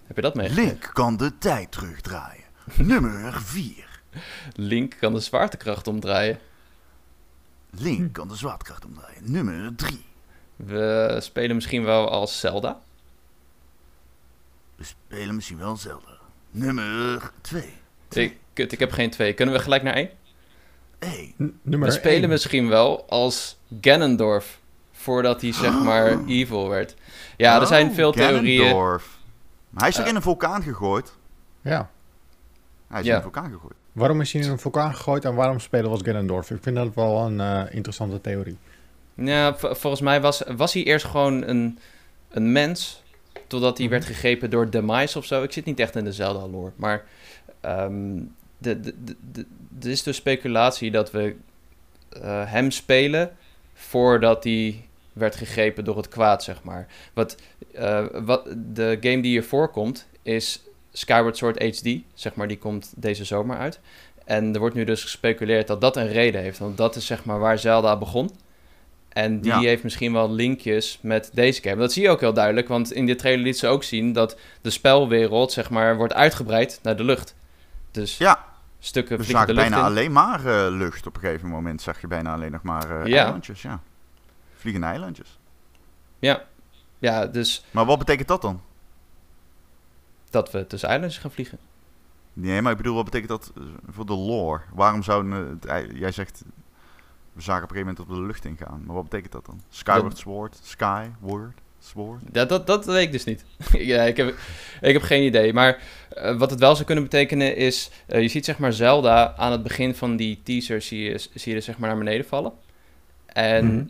[0.07, 0.69] Heb je dat meegekregen?
[0.71, 2.43] Link kan de tijd terugdraaien.
[2.75, 3.73] nummer 4.
[4.55, 6.39] Link kan de zwaartekracht omdraaien.
[7.69, 9.31] Link kan de zwaartekracht omdraaien.
[9.31, 10.05] Nummer 3.
[10.55, 12.79] We spelen misschien wel als Zelda.
[14.81, 16.17] We spelen misschien wel Zelda.
[16.51, 17.63] Nummer 2.
[18.11, 19.33] Ik, kut, ik heb geen twee.
[19.33, 20.09] Kunnen we gelijk naar één?
[20.99, 21.33] 1.
[21.43, 22.29] N- Nummer We spelen één.
[22.29, 24.59] misschien wel als Ganondorf.
[24.91, 26.95] Voordat hij zeg maar evil werd.
[27.37, 28.75] Ja, er zijn veel theorieën.
[28.75, 28.99] Maar
[29.75, 31.13] hij is er in een vulkaan gegooid.
[31.61, 31.89] Ja.
[32.87, 33.11] Hij is Ja.
[33.11, 33.73] in een vulkaan gegooid.
[33.91, 36.51] Waarom is hij in een vulkaan gegooid en waarom spelen we als Ganondorf?
[36.51, 38.57] Ik vind dat wel een eh, interessante theorie.
[39.13, 41.79] Ja, volgens mij was, was hij eerst gewoon een,
[42.29, 43.00] een mens.
[43.47, 43.95] Totdat hij Mhm.
[43.95, 45.43] werd gegrepen door Demise of zo.
[45.43, 46.71] Ik zit niet echt in de Zelda-lore.
[46.75, 47.05] Maar
[47.61, 49.45] de, de, de, de-
[49.81, 51.35] er is dus speculatie dat we
[52.09, 53.35] eh, hem spelen
[53.73, 56.87] voordat hij werd gegrepen door het kwaad, zeg maar.
[57.13, 57.35] Wat,
[57.73, 62.93] eh, wat, de game die hier voorkomt is Skyward Sword HD, zeg maar, die komt
[62.95, 63.79] deze zomer uit.
[64.25, 67.25] En er wordt nu dus gespeculeerd dat dat een reden heeft, want dat is zeg
[67.25, 68.29] maar waar Zelda begon.
[69.13, 69.59] En die Ja.
[69.59, 71.75] heeft misschien wel linkjes met deze game.
[71.75, 74.39] Dat zie je ook heel duidelijk, want in dit trailer liet ze ook zien dat
[74.61, 77.35] de spelwereld, zeg maar, wordt uitgebreid naar de lucht.
[77.91, 78.45] Dus Ja,
[78.79, 79.91] stukken we vliegen de lucht bijna in.
[79.91, 81.07] alleen maar eh, lucht.
[81.07, 83.23] Op een gegeven moment zag je bijna alleen nog maar eh, Ja.
[83.23, 83.61] eilandjes.
[83.61, 83.81] Ja.
[84.55, 85.39] Vliegende eilandjes.
[86.19, 86.43] Ja,
[86.99, 88.61] ja, dus Maar wat betekent dat dan?
[90.29, 91.57] dat we tussen eilandjes gaan vliegen.
[92.33, 94.61] Nee, maar ik bedoel, wat betekent dat eh, voor de lore?
[94.73, 96.43] Waarom zou het, ei- jij zegt,
[97.33, 98.83] we zagen op een gegeven moment dat we de lucht ingaan.
[98.85, 99.61] Maar wat betekent dat dan?
[99.69, 100.59] Skyward Dat- Sword?
[100.63, 101.05] Sky?
[101.19, 101.53] Word?
[101.79, 102.21] Sword?
[102.31, 103.43] Ja, dat, dat weet ik dus niet.
[103.91, 104.35] ja, ik, heb,
[104.81, 105.53] ik heb geen idee.
[105.53, 107.89] Maar eh, wat het wel zou kunnen betekenen is...
[108.05, 110.81] eh, je ziet zeg maar Zelda aan het begin van die teaser...
[110.81, 112.51] zie je, zie je zeg maar naar beneden vallen.
[113.25, 113.85] En Mhm.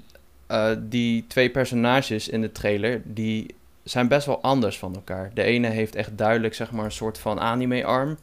[0.47, 3.01] eh, die twee personages in de trailer...
[3.05, 5.31] die zijn best wel anders van elkaar.
[5.33, 8.17] De ene heeft echt duidelijk zeg maar een soort van anime-arm...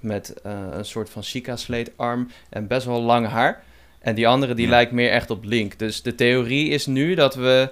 [0.00, 2.30] met eh, een soort van Sheikah-slate-arm...
[2.48, 3.62] en best wel lang haar.
[4.00, 4.70] En die andere die Ja.
[4.70, 5.78] lijkt meer echt op Link.
[5.78, 7.70] Dus de theorie is nu dat we...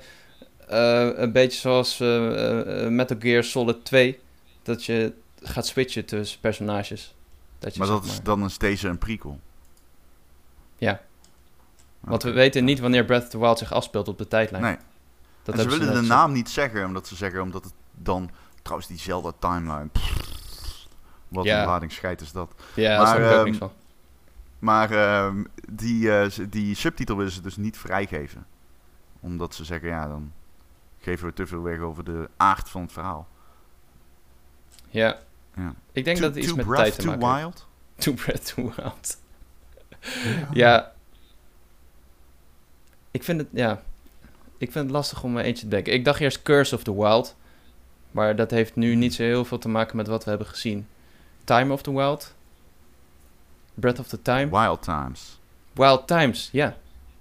[0.69, 4.19] eh, een beetje zoals eh, eh, Metal Gear Solid 2.
[4.62, 5.12] Dat je
[5.43, 7.14] gaat switchen tussen personages.
[7.59, 9.41] Dat je, Maar dat is, dan deze een prequel.
[10.79, 11.01] Ja.
[12.01, 14.62] Want we weten niet wanneer Breath of the Wild zich afspeelt op de tijdlijn.
[14.62, 14.77] Nee.
[15.43, 18.31] Dat en ze willen de naam niet zeggen, omdat ze zeggen, omdat het dan...
[18.62, 19.88] Trouwens, die Zelda timeline.
[19.93, 20.87] pff,
[21.29, 21.61] wat Ja.
[21.61, 22.51] een lading scheid is dat.
[22.75, 23.73] Ja, daar Maar, snap ik ook ehm, niks van.
[24.59, 28.47] Maar ehm, die, eh, die subtitel willen ze dus niet vrijgeven.
[29.21, 30.33] Omdat ze zeggen, ja, dan
[31.01, 33.29] geven we te veel weg over de aard van het verhaal.
[34.88, 35.18] Ja.
[35.57, 35.75] Ja.
[35.92, 37.40] Ik denk Too- dat het iets too met breath, tijd te too maken heeft.
[37.42, 37.66] wild?
[38.05, 39.18] Too Breath, Too Wild.
[40.53, 40.92] Ja.
[43.11, 43.83] Ik vind het, ja.
[44.59, 45.92] Ik vind het lastig om er eentje te denken.
[45.92, 47.37] Ik dacht eerst Curse of the Wild.
[48.11, 50.87] Maar dat heeft nu niet zo heel veel te maken met wat we hebben gezien.
[51.44, 52.35] Time of the Wild.
[53.81, 54.49] Breath of the Time.
[54.51, 55.41] Wild Times.
[55.73, 56.77] Wild Times, ja.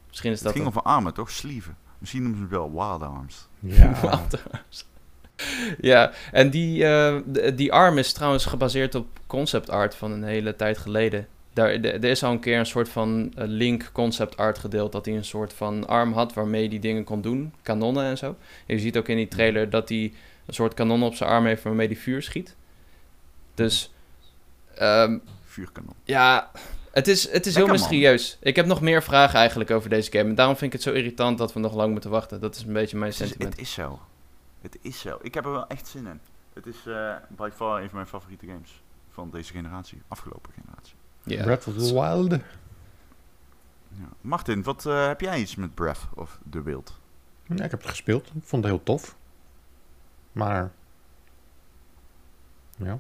[0.07, 0.75] Misschien is Het dat ging het.
[0.77, 1.31] over armen, toch?
[1.31, 1.77] Slieven.
[1.97, 3.47] Misschien noemen ze het wel Wild Arms.
[3.59, 3.91] Ja.
[4.01, 4.85] Wild Times.
[5.81, 7.15] ja, en die, eh,
[7.55, 11.27] die arm is trouwens gebaseerd op concept art van een hele tijd geleden.
[11.53, 14.91] Daar, er is al een keer een soort van eh, Link concept art gedeeld.
[14.91, 17.53] Dat hij een soort van arm had waarmee hij dingen kon doen.
[17.61, 18.35] Kanonnen en zo.
[18.65, 20.13] En je ziet ook in die trailer dat hij
[20.45, 22.55] een soort kanon op zijn arm heeft waarmee hij vuur schiet.
[23.55, 23.93] Dus
[24.75, 25.17] ehm,
[25.57, 25.93] Vuurkanon.
[26.03, 26.51] ja,
[26.91, 27.75] het is, het is heel man.
[27.75, 28.37] mysterieus.
[28.41, 30.29] Ik heb nog meer vragen eigenlijk over deze game.
[30.29, 32.41] En daarom vind ik het zo irritant dat we nog lang moeten wachten.
[32.41, 33.53] Dat is een beetje mijn Het is, sentiment.
[33.53, 33.99] het is zo.
[34.61, 35.19] Het is zo.
[35.21, 36.19] Ik heb er wel echt zin in.
[36.53, 38.81] Het is eh by far een van mijn favoriete games.
[39.09, 40.01] Van deze generatie.
[40.07, 40.95] Afgelopen generatie.
[41.43, 42.31] Breath of the Wild.
[43.89, 44.07] Ja.
[44.21, 46.99] Martin, wat eh, heb jij iets met Breath of the Wild?
[47.43, 48.27] Ja, ik heb het gespeeld.
[48.27, 49.15] Ik vond het heel tof.
[50.31, 50.71] Maar...
[52.77, 52.99] Ja,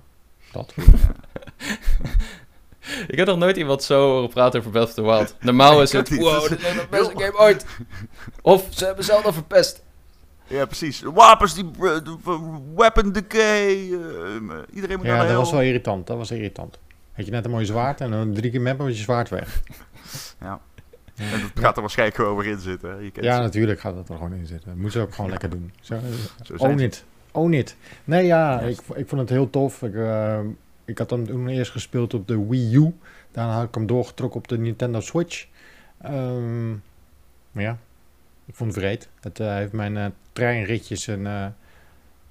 [0.51, 0.73] dat.
[3.07, 5.35] Ik heb nog nooit iemand zo horen praten over Breath of the Wild.
[5.39, 6.19] Normaal is het, niet.
[6.19, 7.65] wow, Dat dit is de beste game ooit.
[8.41, 9.83] Of ze hebben Zelda verpest.
[10.47, 11.01] Ja, precies.
[11.01, 12.17] Wapens, die de-
[12.75, 13.93] weapon decay.
[13.93, 13.99] eh,
[14.73, 16.07] iedereen moet Ja, naar de dat was wel irritant.
[16.07, 16.79] Dat was irritant.
[17.13, 19.61] Had je net een mooi zwaard en dan drie keer met was je zwaard weg.
[20.41, 20.59] Ja.
[21.15, 22.89] En dat gaat er waarschijnlijk gewoon weer in zitten.
[22.89, 22.95] hè.
[22.97, 23.41] Je kent Ja, ze.
[23.41, 24.67] natuurlijk gaat dat er gewoon in zitten.
[24.69, 25.71] Dat moeten ze ook gewoon lekker doen.
[25.81, 25.95] Zo,
[26.43, 27.03] Zo own it.
[27.31, 27.75] Own it.
[28.03, 29.81] Nee, ja, ik, ik vond het heel tof.
[29.81, 30.39] Ik, eh,
[30.87, 32.93] ik had hem toen eerst gespeeld op de Wii U.
[33.31, 35.47] Daarna had ik hem doorgetrokken op de Nintendo Switch.
[37.51, 37.77] Maar ja,
[38.45, 39.09] ik vond het vreed.
[39.19, 41.45] Het eh, heeft mijn eh, treinritjes een eh,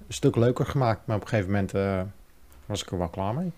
[0.07, 1.05] stuk leuker gemaakt.
[1.05, 1.71] Maar op een gegeven moment
[2.65, 3.51] was ik er wel klaar mee.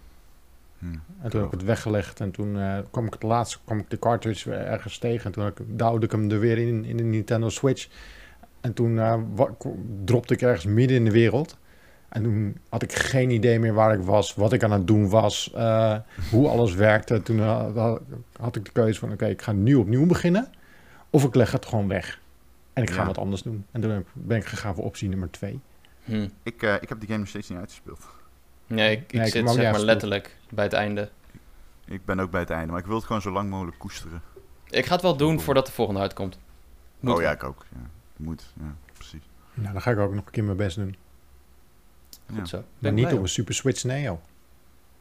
[0.79, 0.85] Hm.
[1.21, 2.57] En toen heb ik het weggelegd en toen
[2.91, 5.25] kwam ik het laatste, kwam ik de cartridge ergens tegen.
[5.25, 7.88] En toen ik, duwde ik hem er weer in, in de Nintendo Switch.
[8.62, 8.99] En toen
[10.05, 11.57] dropte ik ergens midden in de wereld.
[12.09, 15.09] En toen had ik geen idee meer waar ik was, wat ik aan het doen
[15.09, 15.95] was, eh,
[16.31, 17.21] hoe alles werkte.
[17.21, 18.01] Toen eh, had-
[18.39, 20.47] had ik de keuze van, oké, ik ga nu opnieuw beginnen.
[21.09, 22.19] Of ik leg het gewoon weg.
[22.73, 23.05] En ik ga Ja.
[23.05, 23.65] wat anders doen.
[23.71, 25.59] En toen ben ik gegaan voor optie nummer twee.
[26.03, 26.27] Hm.
[26.43, 28.07] Ik, eh, ik heb die game nog steeds niet uitgespeeld.
[28.67, 31.09] Nee, ik, ik Nee, ik heb zit zeg maar letterlijk bij het einde.
[31.85, 34.21] Ik ben ook bij het einde, maar ik wil het gewoon zo lang mogelijk koesteren.
[34.69, 36.39] Ik ga het wel doen voordat de volgende uitkomt.
[36.99, 37.65] Moet oh ja, ik ook.
[37.71, 37.89] Ja.
[38.17, 39.21] Moet, ja, precies.
[39.53, 40.95] Nou, dan ga ik ook nog een keer mijn best doen.
[42.29, 42.35] Ja.
[42.39, 42.57] Goed zo.
[42.57, 44.19] Ben Maar ik niet op een Super Switch Neo.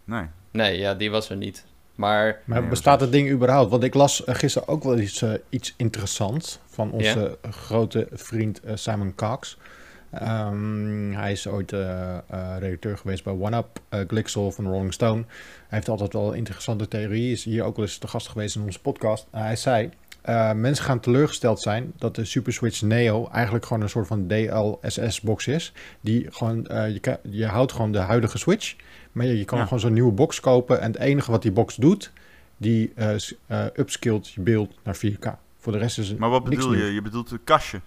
[0.05, 0.25] Nee.
[0.51, 1.65] Nee, ja, die was er niet.
[1.95, 3.71] Maar Maar Nee, bestaat het ding überhaupt?
[3.71, 8.61] Want ik las eh, gisteren ook wel iets, eh, iets interessants van onze grote vriend
[8.61, 9.59] eh, Simon Cox.
[10.11, 15.25] Ehm, hij is ooit eh, eh, redacteur geweest bij OneUp, uh, Glixel van Rolling Stone.
[15.27, 17.31] Hij heeft altijd wel interessante theorieën.
[17.33, 19.27] Is hier ook wel eens te gast geweest in onze podcast.
[19.31, 23.89] Hij zei, eh, mensen gaan teleurgesteld zijn dat de Super Switch Neo eigenlijk gewoon een
[23.89, 25.73] soort van DLSS-box is.
[26.01, 28.77] Die gewoon, eh, je, je houdt gewoon de huidige Switch,
[29.13, 29.65] maar je, je kan Ja.
[29.65, 30.81] gewoon zo'n nieuwe box kopen.
[30.81, 32.13] En het enige wat die box doet,
[32.57, 33.15] die eh
[33.47, 35.27] eh, upskillt je beeld naar 4K.
[35.59, 36.93] Voor de rest is het Maar wat niks bedoel je?
[36.93, 37.81] Je bedoelt het kastje.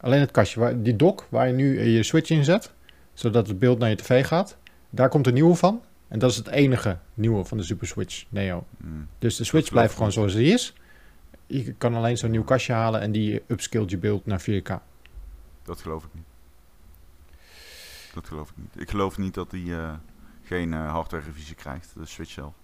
[0.00, 2.72] Alleen het kastje, waar, die dock waar je nu je Switch in zet,
[3.14, 4.56] zodat het beeld naar je tv gaat,
[4.90, 5.80] daar komt een nieuwe van.
[6.08, 8.64] En dat is het enige nieuwe van de Super Switch Neo.
[8.78, 8.86] Hm.
[9.18, 10.74] Dus de Switch blijft gewoon zoals die is.
[11.46, 14.82] Je kan alleen zo'n nieuw kastje halen en die upskillt je beeld naar 4K.
[15.62, 16.26] Dat geloof ik niet.
[18.14, 18.80] Dat geloof ik niet.
[18.80, 19.76] Ik geloof niet dat die...
[19.76, 19.94] eh,
[20.46, 22.54] geen eh, hardware revisie krijgt, de Switch zelf.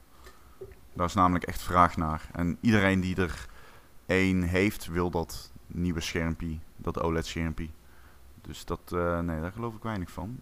[0.93, 2.29] Daar is namelijk echt vraag naar.
[2.33, 3.47] En iedereen die er
[4.07, 7.69] één heeft, wil dat nieuwe schermpje, dat OLED-schermpje.
[8.41, 10.41] Dus dat, eh, nee, daar geloof ik weinig van.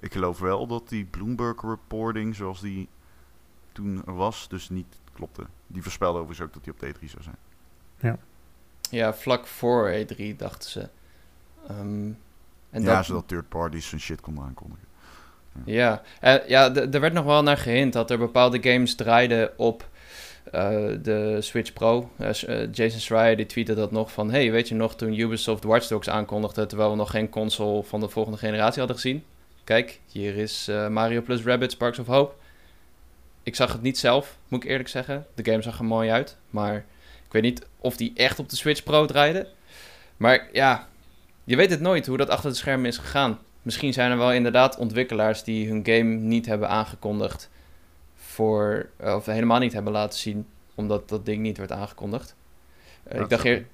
[0.00, 2.88] Ik geloof wel dat die Bloomberg reporting, zoals die
[3.72, 5.46] toen was, dus niet klopte.
[5.66, 7.36] Die voorspelde overigens ook dat die op T3 zou zijn.
[8.90, 10.88] Ja, vlak voor E3 dachten ze.
[11.68, 12.08] Ehm,
[12.70, 14.86] en ja, dat, zodat third parties hun shit konden aankondigen.
[15.64, 16.02] Ja,
[16.46, 19.88] ja d- er werd nog wel naar gehint dat er bepaalde games draaiden op
[20.52, 20.70] eh,
[21.02, 22.10] de Switch Pro.
[22.16, 24.30] Eh, eh, Jason Schreier die tweette dat nog van...
[24.30, 26.66] Hey, weet je nog toen Ubisoft Watch Dogs aankondigde...
[26.66, 29.24] terwijl we nog geen console van de volgende generatie hadden gezien?
[29.64, 32.34] Kijk, hier is eh, Mario plus Rabbids Sparks of Hope.
[33.42, 35.26] Ik zag het niet zelf, moet ik eerlijk zeggen.
[35.34, 36.84] De game zag er mooi uit, maar
[37.28, 39.48] ik weet niet of die echt op de Switch Pro draaide.
[40.16, 40.88] Maar ja,
[41.44, 43.38] je weet het nooit hoe dat achter de schermen is gegaan.
[43.62, 47.50] Misschien zijn er wel inderdaad ontwikkelaars die hun game niet hebben aangekondigd.
[48.14, 52.34] Voor, eh, of helemaal niet hebben laten zien, omdat dat ding niet werd aangekondigd.
[53.02, 53.66] Eh, ik, dacht eer-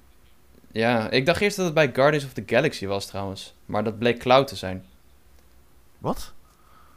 [0.71, 3.53] ja, ik dacht eerst dat het bij Guardians of the Galaxy was trouwens.
[3.65, 4.85] Maar dat bleek cloud te zijn.
[5.97, 6.33] Wat?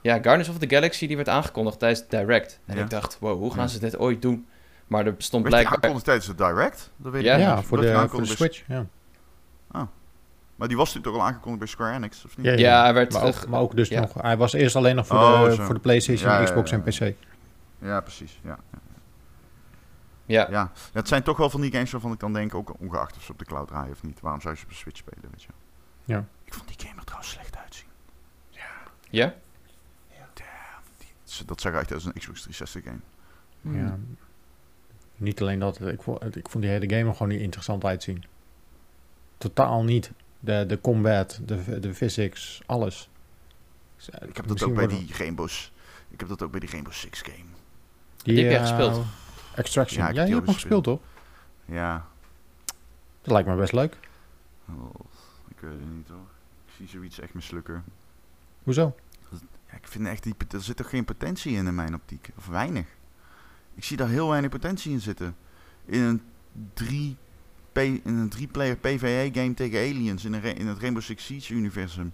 [0.03, 2.59] Ja, Guardians of the Galaxy die werd aangekondigd tijdens Direct.
[2.67, 2.83] En Ja.
[2.83, 3.69] ik dacht, wow, hoe gaan Ja.
[3.69, 4.47] ze dit ooit doen?
[4.89, 5.75] Maar er bestond Werd die blijkbaar...
[5.75, 6.91] aankondigd tijdens de Direct?
[6.97, 7.35] Dat weet Ja.
[7.35, 7.65] ik Ja, niet.
[7.65, 8.65] voor, Dat die de, voor de Switch.
[8.67, 8.87] Ja.
[10.57, 12.47] Maar die was natuurlijk toch al aangekondigd bij Square Enix, of niet?
[12.47, 13.13] Ja, Ja, hij werd...
[13.13, 14.01] Maar ook, maar ook dus ja.
[14.01, 15.65] nog, hij was eerst alleen nog voor, Oh, de, zo.
[15.65, 17.09] voor de PlayStation, Ja, ja, Xbox ja, en ja.
[17.11, 17.15] PC.
[17.79, 18.41] Ja, precies.
[18.45, 18.59] Ja.
[20.25, 23.17] ja, ja, het zijn toch wel van die games waarvan ik dan denk, ook ongeacht
[23.17, 24.21] of ze op de cloud draaien of niet.
[24.21, 25.49] Waarom zou je ze op de Switch spelen, weet je?
[26.05, 26.25] Ja.
[26.45, 27.89] Ik vond die game er trouwens slecht uitzien.
[29.11, 29.35] ja?
[31.25, 32.99] Dus Dat zag uit als een Xbox 360 game.
[33.61, 34.17] Hmm.
[35.19, 35.25] Ja.
[35.25, 38.25] Niet alleen dat, ik vond, ik vond die hele game er gewoon niet interessant uitzien.
[39.39, 40.13] Totaal niet.
[40.41, 43.11] De, de combat, de, de physics, alles.
[43.97, 45.73] Dus, eh, Ik heb dat misschien ook bij worden- die Rainbows.
[46.09, 47.45] Ik heb dat ook bij die Rainbow Six game.
[48.17, 49.05] Die heb jij eh, gespeeld?
[49.55, 49.99] Extraction.
[49.99, 51.01] Ja, Ja, ik je heb die hebt hem gespeeld, toch?
[51.65, 52.07] Ja.
[53.23, 53.99] Dat lijkt me best leuk.
[54.69, 54.95] Oh,
[55.49, 56.27] ik weet het niet hoor.
[56.67, 57.85] Ik zie zoiets echt mislukken.
[58.63, 58.95] Hoezo?
[59.71, 62.31] Ja, ik vind echt die, er zit toch geen potentie in in mijn optiek.
[62.37, 62.87] Of weinig.
[63.79, 65.37] Ik zie daar heel weinig potentie in zitten.
[65.85, 66.23] In een
[66.75, 67.17] 3
[67.73, 71.55] P, in een 3-player PvE game tegen aliens in, een, in het Rainbow Six Siege
[71.55, 72.13] universum.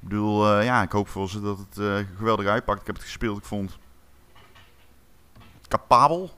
[0.00, 2.80] Ik bedoel, eh, ja, ik hoop voor ze dat het eh, geweldig uitpakt.
[2.80, 3.78] Ik heb het gespeeld, ik vond
[5.58, 6.30] het capabel.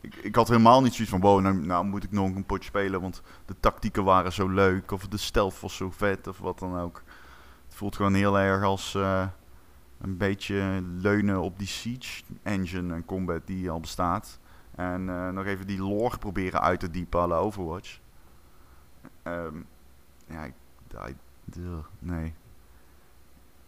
[0.00, 2.68] Ik, ik had helemaal niet zoiets van, wow, nou, nou moet ik nog een potje
[2.68, 6.58] spelen, want de tactieken waren zo leuk, of de stealth was zo vet, of wat
[6.58, 7.02] dan ook.
[7.66, 9.26] Het voelt gewoon heel erg als eh,
[10.00, 14.38] een beetje leunen op die Siege engine en combat die al bestaat.
[14.74, 17.98] En eh, nog even die lore proberen uit te diepen la Overwatch.
[19.22, 19.56] Ehm,
[20.26, 20.54] ja, ik,
[21.08, 21.16] I-
[21.98, 22.34] nee.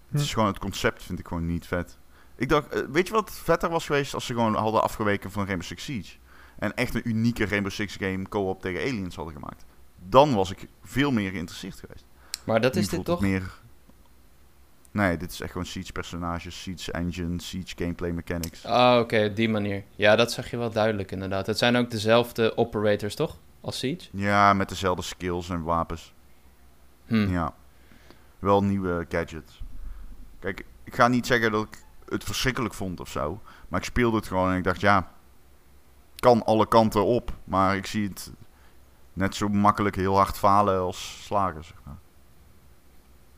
[0.09, 0.33] Het is Hm.
[0.33, 1.99] gewoon het concept vind ik gewoon niet vet.
[2.37, 5.45] Ik dacht, eh, weet je wat vetter was geweest als ze gewoon hadden afgeweken van
[5.45, 6.17] Rainbow Six Siege?
[6.59, 9.65] En echt een unieke Rainbow Six game co-op tegen aliens hadden gemaakt.
[10.09, 12.05] Dan was ik veel meer geïnteresseerd geweest.
[12.45, 13.21] Maar dat Nu is dit toch?
[13.21, 13.61] Meer...
[14.93, 18.65] Nee, dit is echt gewoon Siege personages, Siege engine, Siege gameplay mechanics.
[18.65, 19.85] Ah, oké, op die manier.
[19.97, 21.47] Ja, dat zag je wel duidelijk inderdaad.
[21.47, 23.39] Het zijn ook dezelfde operators, toch?
[23.61, 24.09] Als Siege?
[24.13, 26.15] Ja, met dezelfde skills en wapens.
[27.07, 27.33] Hm.
[27.33, 27.55] Ja.
[28.39, 29.63] Wel nieuwe gadgets.
[30.39, 31.79] Kijk, ik ga niet zeggen dat ik
[32.09, 33.41] het verschrikkelijk vond of zo.
[33.69, 35.13] Maar ik speelde het gewoon en ik dacht, ja,
[36.17, 37.33] kan alle kanten op.
[37.45, 38.33] Maar ik zie het
[39.13, 41.97] net zo makkelijk heel hard falen als slagen, zeg maar.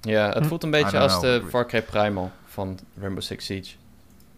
[0.04, 0.44] Ja, het Hm.
[0.48, 1.22] voelt een beetje als know.
[1.22, 3.74] de Far Cry Primal van Rainbow Six Siege.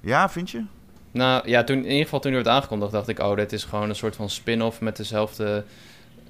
[0.01, 0.65] Ja, vind je?
[1.11, 3.65] Nou ja, toen, in ieder geval toen die werd aangekondigd, dacht ik, oh, dit is
[3.65, 5.65] gewoon een soort van spin-off met dezelfde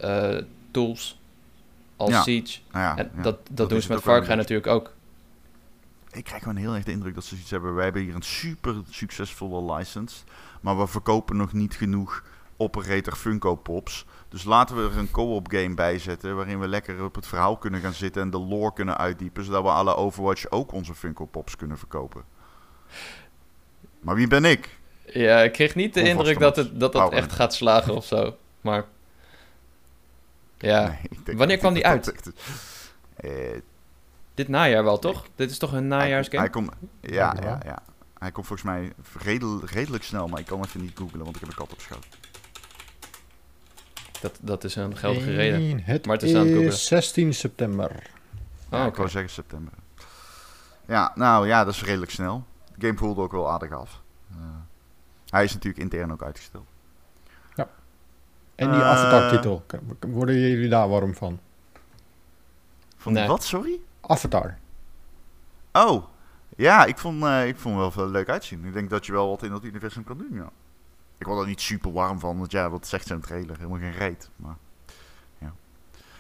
[0.01, 0.37] eh,
[0.71, 1.19] tools
[1.97, 2.23] als Ja.
[2.23, 2.59] Siege.
[2.73, 3.23] Nou ja, En ja.
[3.23, 4.95] dat, dat, doen ze met Far Cry natuurlijk ook.
[6.13, 7.75] Ik krijg gewoon heel erg de indruk dat ze iets hebben.
[7.75, 10.17] Wij hebben hier een super succesvolle license.
[10.61, 12.23] Maar we verkopen nog niet genoeg
[12.57, 14.05] operator Funko Pops.
[14.29, 16.37] Dus laten we er een co-op game bij zetten.
[16.37, 18.23] Waarin we lekker op het verhaal kunnen gaan zitten.
[18.23, 19.45] En de lore kunnen uitdiepen.
[19.45, 22.25] Zodat we alle Overwatch ook onze Funko Pops kunnen verkopen.
[24.01, 24.79] Maar wie ben ik?
[25.07, 28.37] Ja, ik kreeg niet de indruk dat het, dat, dat echt gaat slagen of zo.
[28.61, 28.85] Maar
[30.59, 32.33] ja, Nee, Wanneer kwam die echt-
[33.17, 33.31] Eh,
[34.35, 35.27] dit najaar wel, toch?
[35.35, 36.41] Dit is toch een najaarsgame?
[36.43, 36.71] hij komt,
[37.01, 37.83] ja, Ja, ja, ja.
[38.19, 40.29] Hij komt volgens mij redel- redelijk snel.
[40.29, 41.25] Maar ik kan even niet googlen.
[41.25, 42.07] Want ik heb een kat op schoot.
[44.21, 45.81] Dat, dat is een geldige reden.
[45.83, 46.67] Het Maar het is aan het googlen.
[46.67, 47.91] is 16 september.
[47.91, 49.73] Oh, Ja, ik wou zeggen september.
[50.87, 52.45] Ja, nou ja, dat is redelijk snel.
[52.75, 54.01] De game voelde ook wel aardig af.
[54.31, 54.37] Eh,
[55.29, 56.67] hij is natuurlijk intern ook uitgesteld.
[58.55, 58.89] En die Eh.
[58.89, 59.65] Avatar-titel.
[60.01, 61.41] Worden jullie daar warm van?
[62.97, 63.27] Van Nee.
[63.29, 63.81] wat, sorry?
[64.01, 64.59] Avatar.
[65.73, 66.05] Oh,
[66.57, 68.65] Ja, ik vond, eh, ik vond het wel veel leuk uitzien.
[68.65, 70.51] Ik denk dat je wel wat in dat universum kan doen, ja.
[71.19, 73.57] Ik word er niet super warm van, want ja, wat zegt zo'n trailer?
[73.57, 74.31] Helemaal geen reet.
[74.37, 74.57] Maar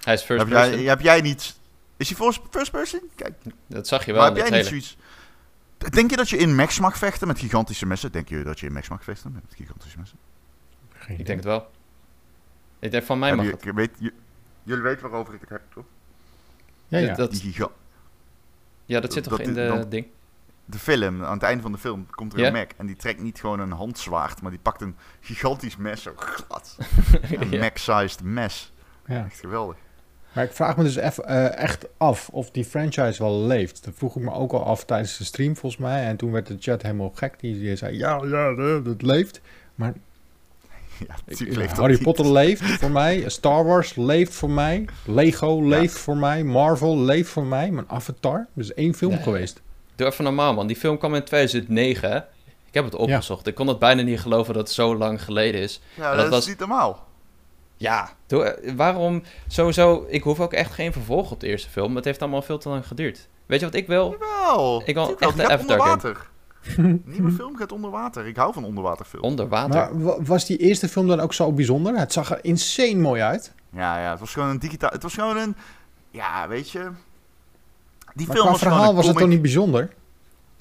[0.05, 1.59] Hij is first heb, jij, heb jij niet...
[1.97, 3.01] Is hij first, first person?
[3.15, 3.35] Kijk,
[3.67, 4.97] Dat zag je wel maar heb jij niet zoiets...
[5.91, 8.13] Denk je dat je in mechs mag vechten met gigantische messen?
[8.13, 10.19] Denk je dat je in mechs mag vechten met gigantische messen?
[10.93, 11.71] Geen Ik denk het wel.
[12.79, 13.63] Ik denk van mij Heb mag je- het.
[13.65, 14.13] je weet, je-
[14.63, 15.85] jullie weten waarover ik het heb, toch?
[16.89, 17.15] Ja, ja.
[17.15, 17.69] Dat, Die giga
[18.85, 20.07] ja, dat zit toch dat in de dan- ding?
[20.67, 22.67] De film, aan het einde van de film, komt er een mech.
[22.77, 26.03] En die trekt niet gewoon een handzwaard, maar die pakt een gigantisch mes.
[26.03, 26.77] Zo glad.
[27.41, 27.59] Een Ja.
[27.59, 28.73] mech-sized mes.
[29.07, 29.25] ja.
[29.25, 29.77] Echt geweldig.
[30.33, 33.85] Maar ik vraag me dus eff- eh, echt af of die franchise wel leeft.
[33.85, 36.05] Dat vroeg ik me ook al af tijdens de stream volgens mij.
[36.07, 37.41] En toen werd de chat helemaal gek.
[37.41, 39.41] Die, die zei, ja, ja, eh, dat leeft.
[39.75, 39.93] Maar
[41.09, 42.03] Ja, ik- leeft Harry niet.
[42.03, 43.29] Potter leeft voor mij.
[43.29, 44.85] Star Wars leeft voor mij.
[45.05, 46.45] Lego leeft voor mij.
[46.45, 47.71] Marvel leeft voor mij.
[47.71, 49.23] Maar Avatar, dus één film Nee.
[49.23, 49.63] geweest.
[49.97, 50.67] Doe even normaal, man.
[50.67, 52.17] Die film kwam in 2009, hè?
[52.67, 53.47] Ik heb het opgezocht.
[53.47, 55.81] Ik kon het bijna niet geloven dat het zo lang geleden is.
[55.95, 57.05] Ja, dat dat, was- is niet normaal.
[57.77, 59.23] Ja, doe, eh, waarom?
[59.49, 61.97] Sowieso, ik hoef ook echt geen vervolg op de eerste film.
[61.97, 63.29] Het heeft allemaal veel te lang geduurd.
[63.47, 64.11] Weet je wat ik wil?
[64.21, 64.83] Jawel.
[64.85, 66.29] Ik wil wel, echt een Avatar water.
[67.05, 68.27] Nieuwe film gaat onder water.
[68.27, 69.25] Ik hou van onderwaterfilms.
[69.27, 69.75] Onder water.
[69.75, 71.99] Maar wa- was die eerste film dan ook zo bijzonder?
[71.99, 73.53] Het zag er insane mooi uit.
[73.73, 74.91] Ja, ja, het was gewoon een digitaal...
[74.91, 75.57] Het was gewoon een...
[76.11, 76.91] Ja, weet je...
[78.17, 79.95] Die Maar film was verhaal was het toch niet bijzonder?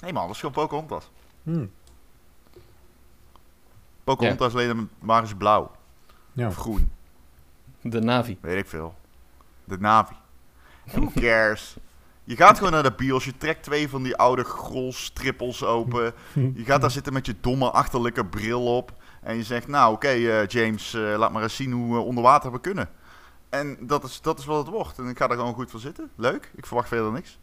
[0.00, 1.10] Nee man, dat is gewoon Pocahontas.
[1.42, 1.70] Hmm.
[4.04, 5.70] Pocahontas leden waren ze blauw.
[6.32, 6.46] Ja.
[6.46, 6.90] Of groen.
[7.80, 8.38] De Navi.
[8.40, 8.94] Weet ik veel.
[9.64, 10.14] De Navi.
[10.84, 11.76] Who cares?
[12.24, 16.12] Je gaat gewoon naar de bios, je trekt twee van die oude grolstrippels open.
[16.54, 18.92] Je gaat daar zitten met je domme achterlijke bril op.
[19.22, 22.22] En je zegt, nou oké eh, James, eh, laat maar eens zien hoe we onder
[22.22, 22.88] water we kunnen.
[23.48, 24.98] En dat is, dat is wat het wordt.
[24.98, 26.10] En ik ga er gewoon goed voor zitten.
[26.16, 26.50] Leuk.
[26.54, 27.38] Ik verwacht verder niks.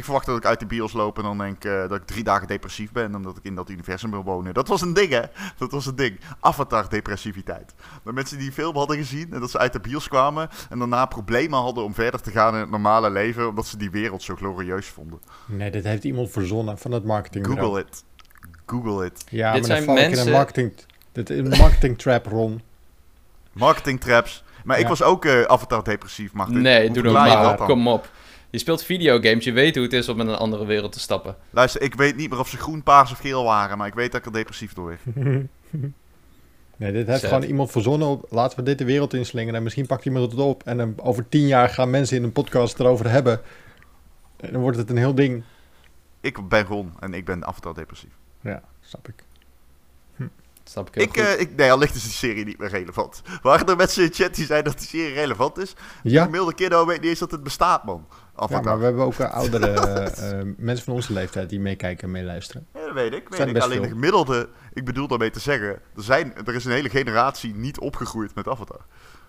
[0.00, 2.24] Ik verwacht dat ik uit de bios loop en dan denk eh, dat ik drie
[2.24, 3.14] dagen depressief ben.
[3.14, 4.54] Omdat ik in dat universum wil wonen.
[4.54, 5.22] Dat was een ding hè.
[5.58, 6.20] Dat was een ding.
[6.40, 7.74] Avatar depressiviteit.
[8.04, 10.48] Dat mensen die film hadden gezien en dat ze uit de bios kwamen.
[10.70, 13.48] En daarna problemen hadden om verder te gaan in het normale leven.
[13.48, 15.20] Omdat ze die wereld zo glorieus vonden.
[15.46, 17.46] Nee, dit heeft iemand verzonnen van het marketing.
[17.46, 18.04] Google it.
[18.66, 19.24] Google it.
[19.30, 20.72] Ja, Dit maar zijn dan val ik in mensen- een marketing,
[21.12, 22.60] dit is een marketing trap, Ron.
[23.52, 24.44] Marketing traps.
[24.64, 26.60] Maar ik was ook eh, Avatar depressief, Martin.
[26.60, 27.12] Nee, doe dat
[27.58, 27.66] dan?
[27.66, 28.10] Kom op.
[28.50, 31.36] Je speelt videogames, je weet hoe het is om in een andere wereld te stappen.
[31.50, 33.78] Luister, ik weet niet meer of ze groen, paars of geel waren.
[33.78, 35.00] Maar ik weet dat ik er depressief door werd.
[36.76, 37.28] Nee, dit heeft Zet.
[37.28, 38.08] gewoon iemand verzonnen.
[38.08, 39.54] Op, laten we dit de wereld inslingen.
[39.54, 40.62] En misschien pakt iemand het op.
[40.64, 43.40] En dan over tien jaar gaan mensen in een podcast erover hebben.
[44.36, 45.42] En dan wordt het een heel ding.
[46.20, 48.10] Ik ben Ron en ik ben Avatar depressief.
[48.40, 49.24] Ja, snap ik.
[50.64, 53.22] Snap ik Ik, eh, ik, nee, al ligt is die serie niet meer relevant.
[53.42, 55.74] Waren er mensen in de chat die zeiden dat die serie relevant is?
[56.02, 58.06] De Ja, gemiddelde kiddo weet niet eens dat het bestaat, man.
[58.48, 62.04] Ja maar we hebben ook eh, oudere eh, eh, mensen van onze leeftijd die meekijken
[62.04, 62.66] en meeluisteren.
[62.74, 63.28] Ja, dat weet ik.
[63.28, 63.54] Weet Zijn ik.
[63.54, 66.88] best Alleen de gemiddelde, ik bedoel daarmee te zeggen, er, zijn, er is een hele
[66.90, 68.80] generatie niet opgegroeid met Avatar.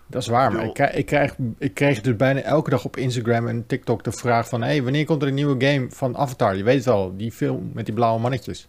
[0.08, 2.98] Dat is waar, maar ik, krijg- ik, krijg, ik kreeg dus bijna elke dag op
[2.98, 4.62] Instagram en TikTok de vraag van...
[4.62, 6.56] hey, wanneer komt er een nieuwe game van Avatar?
[6.56, 8.68] Je weet het wel, die film met die blauwe mannetjes.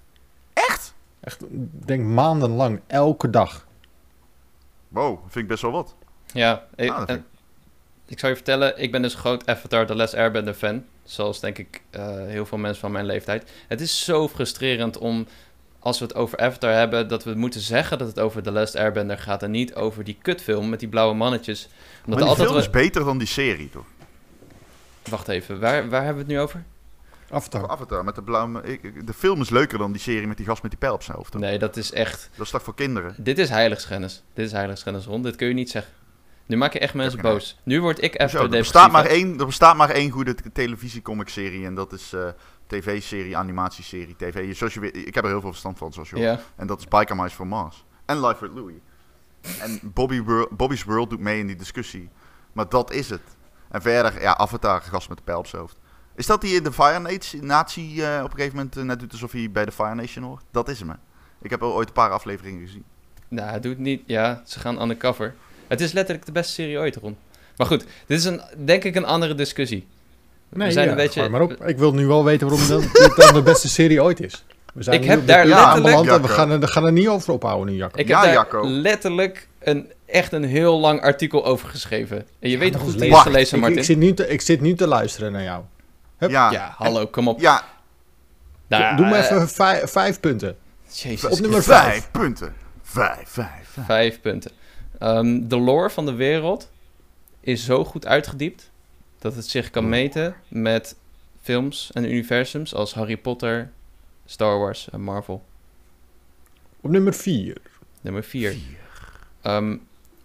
[0.53, 0.95] Echt?
[1.21, 3.67] Echt, ik denk maandenlang, elke dag.
[4.89, 5.95] Wow, vind ik best wel wat.
[6.33, 7.25] Ja, ik, Ah, vind en-
[8.13, 10.85] ik zou je vertellen, ik ben dus een groot Avatar The Last Airbender fan.
[11.05, 13.51] Zoals denk ik eh, heel veel mensen van mijn leeftijd.
[13.69, 15.27] Het is zo frustrerend om,
[15.79, 18.77] als we het over Avatar hebben, dat we moeten zeggen dat het over The Last
[18.77, 21.65] Airbender gaat en niet over die kutfilm met die blauwe mannetjes.
[22.05, 23.87] Omdat maar die altijd film is beter dan die serie, toch?
[25.11, 26.63] Wacht even, waar, waar hebben we het nu over?
[27.31, 27.69] Avatar.
[27.69, 28.63] Avatar met de blauwe...
[28.63, 31.03] ik- De film is leuker dan die serie met die gast met die pijl op
[31.03, 31.33] zijn hoofd.
[31.33, 31.41] toch?
[31.41, 32.31] Nee, dat is echt...
[32.37, 33.15] Dat is toch voor kinderen?
[33.19, 34.23] Dit is heiligschennis.
[34.35, 35.23] Dit is heiligschennis, Ron.
[35.23, 35.93] Dit kun je niet zeggen.
[36.53, 37.59] Nu maak je echt mensen boos.
[37.63, 38.73] Nu word ik Zo, even er, depressief.
[38.73, 42.29] bestaat maar één, er bestaat maar één goede televisiecomic-serie en dat is eh,
[42.67, 44.57] tv-serie, animatieserie, tv.
[44.57, 46.89] Zoals je weet, ik heb er heel veel verstand van, zoals je En dat is
[46.89, 47.85] Biker Mice from Mars.
[48.07, 48.83] En Life with Louie.
[49.61, 52.09] En Bobby Bobby's World doet mee in die discussie.
[52.53, 53.37] Maar dat is het.
[53.71, 55.77] En verder, ja, Avatar, gast met de pijl op zijn hoofd.
[56.15, 59.01] Is dat die in de Fire Nation- Natie eh, op een gegeven moment eh, net
[59.01, 60.43] doet alsof hij bij de Fire Nation hoort?
[60.51, 60.95] Dat is hem, hè.
[61.43, 62.85] Ik heb al ooit een paar afleveringen gezien.
[63.29, 64.03] nou, het doet niet...
[64.07, 65.35] Ja, ze gaan undercover.
[65.73, 67.17] Het is letterlijk de beste serie ooit, Ron.
[67.57, 69.87] Maar goed, dit is een, denk ik een andere discussie.
[70.49, 71.19] Nee, we zijn ja, een beetje...
[71.21, 71.67] gooi maar op.
[71.67, 74.45] Ik wil nu wel weten waarom dit dan de beste serie ooit is.
[74.75, 77.33] We zijn Ik heb daar letterlijk- en we gaan, er, we gaan er niet over
[77.33, 77.99] ophouden nu, Jacco.
[78.01, 78.67] Ik heb Ja, daar Jacco.
[78.69, 82.27] letterlijk een, echt een heel lang artikel over geschreven.
[82.39, 83.33] En je weet nog hoe goed eens die is lezen.
[83.33, 83.79] gelezen, Ik, Martin.
[83.79, 85.63] ik, zit nu te, ik zit nu te luisteren naar jou.
[86.19, 86.31] Hup.
[86.31, 86.53] Ja, ja.
[86.59, 87.41] Ja, hallo, kom op.
[87.41, 87.65] ja
[88.67, 90.57] Nou, Doe me eh, even vijf, vijf punten.
[90.93, 91.83] Jezus Op nummer vijf.
[91.85, 92.55] vijf punten.
[92.83, 93.87] Vijf, vijf, vijf.
[93.87, 94.51] Vijf punten.
[95.03, 96.71] Ehm, de lore van de wereld
[97.41, 98.71] is zo goed uitgediept
[99.19, 100.97] dat het zich kan meten met
[101.41, 103.71] films en universums als Harry Potter,
[104.25, 105.45] Star Wars en Marvel.
[106.81, 107.57] Op nummer 4.
[108.01, 108.57] Nummer 4.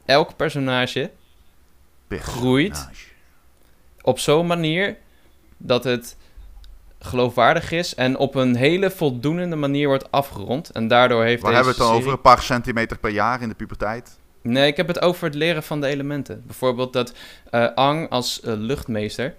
[0.05, 1.11] elk personage
[2.09, 2.89] groeit
[4.01, 4.97] op zo'n manier
[5.57, 6.17] dat het
[6.99, 10.69] geloofwaardig is en op een hele voldoende manier wordt afgerond.
[10.69, 12.11] En daardoor heeft Waar deze hebben we het dan serie- over?
[12.11, 14.17] Een paar centimeter per jaar in de puberteit?
[14.47, 16.43] Nee, ik heb het over het leren van de elementen.
[16.45, 17.13] Bijvoorbeeld dat
[17.49, 19.35] eh Ang als eh, luchtmeester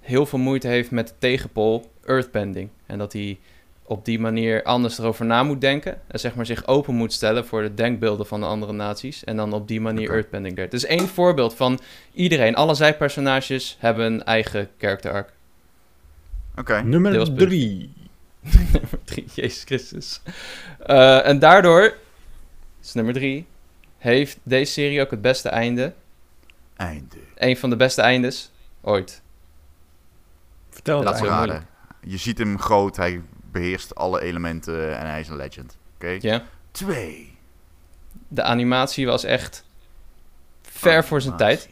[0.00, 2.68] heel veel moeite heeft met de tegenpol earthbending.
[2.86, 3.38] En dat hij
[3.82, 6.00] op die manier anders erover na moet denken.
[6.06, 9.24] En zeg maar zich open moet stellen voor de denkbeelden van de andere naties.
[9.24, 10.12] En dan op die manier Oké.
[10.12, 10.70] earthbending leert.
[10.70, 11.80] Dus één voorbeeld van
[12.12, 12.54] iedereen.
[12.54, 15.32] Alle zijpersonages hebben een eigen character arc.
[16.56, 16.82] Oké.
[16.82, 17.34] Nummer.
[17.34, 17.92] 3.
[18.40, 20.22] Nummer drie, Jezus Christus.
[20.86, 21.94] Eh, en daardoor,
[22.82, 23.46] is nummer drie,
[24.02, 25.92] heeft deze serie ook het beste einde.
[26.76, 27.16] Einde.
[27.34, 28.50] Een van de beste eindes
[28.80, 29.22] ooit.
[30.70, 31.58] Vertel het Dat is heel eigenlijk.
[31.58, 32.10] Raden.
[32.10, 35.76] Je ziet hem groot, hij beheerst alle elementen en hij is een legend.
[35.94, 36.18] Oké.
[36.20, 36.42] Ja.
[36.70, 37.38] Twee.
[38.28, 39.64] De animatie was echt
[40.62, 41.68] ver voor zijn tijd.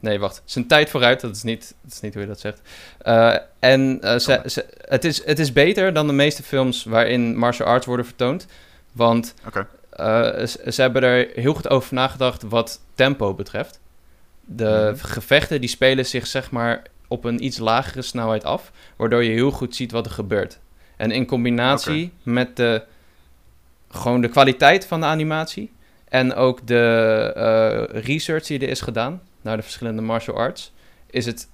[0.00, 0.42] Nee, wacht.
[0.44, 2.60] Zijn tijd vooruit, dat is niet, dat is niet hoe je dat zegt.
[2.98, 7.36] Eh, en eh, ze, ze, het, is, het is beter dan de meeste films waarin
[7.36, 8.46] martial arts worden vertoond.
[8.92, 9.66] Want Oké.
[9.96, 13.80] Eh, ze, ze hebben er heel goed over nagedacht wat tempo betreft.
[14.44, 15.04] De Mhm.
[15.04, 19.50] gevechten die spelen zich zeg maar op een iets lagere snelheid af, waardoor je heel
[19.50, 20.58] goed ziet wat er gebeurt.
[20.96, 22.82] En in combinatie met de,
[23.88, 25.70] gewoon de kwaliteit van de animatie
[26.08, 30.72] en ook de eh, research die er is gedaan naar de verschillende martial arts,
[31.10, 31.48] is het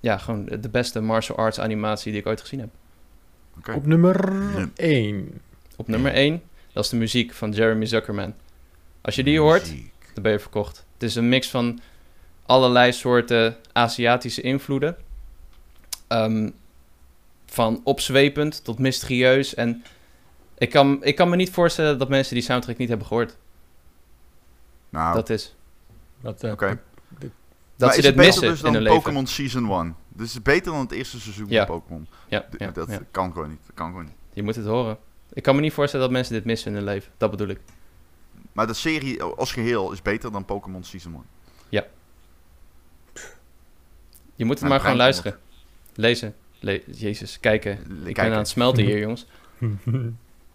[0.00, 2.68] ja, gewoon de beste martial arts animatie die ik ooit gezien heb.
[3.58, 3.72] Oké.
[3.72, 5.40] Op nummer Num- 1.
[5.76, 6.42] Op nummer 1,
[6.74, 8.34] dat is de muziek van Jeremy Zuckerman.
[9.00, 9.74] Als je die hoort,
[10.14, 10.84] dan ben je verkocht.
[10.92, 11.80] Het is een mix van
[12.46, 14.96] allerlei soorten Aziatische invloeden.
[16.08, 16.50] Ehm,
[17.46, 19.54] van opzwepend tot mysterieus.
[19.54, 19.84] En
[20.58, 23.36] ik kan, ik kan me niet voorstellen dat mensen die soundtrack niet hebben gehoord.
[24.88, 25.54] Nou, Dat is.
[26.20, 26.80] Dat, eh, oké.
[27.18, 27.30] Dat
[27.76, 28.98] Maar ze is dit missen dus in dan hun leven.
[28.98, 29.96] Pokémon Season 1?
[30.08, 31.66] Dus het is beter dan het eerste seizoen Ja.
[31.66, 32.06] van Pokémon.
[32.28, 33.00] Ja, ja, dat ja.
[33.10, 33.58] kan gewoon niet.
[33.66, 34.14] Dat kan gewoon niet.
[34.32, 34.98] Je moet het horen.
[35.34, 37.12] Ik kan me niet voorstellen dat mensen dit missen in hun leven.
[37.16, 37.60] Dat bedoel ik.
[38.52, 41.24] Maar de serie als geheel is beter dan Pokémon Season
[41.70, 41.84] 1.
[44.36, 45.38] Je moet het maar gewoon luisteren.
[45.94, 46.34] Lezen.
[46.60, 47.72] Le- Jezus, kijken.
[48.06, 49.26] Ik ben aan het smelten hier, jongens.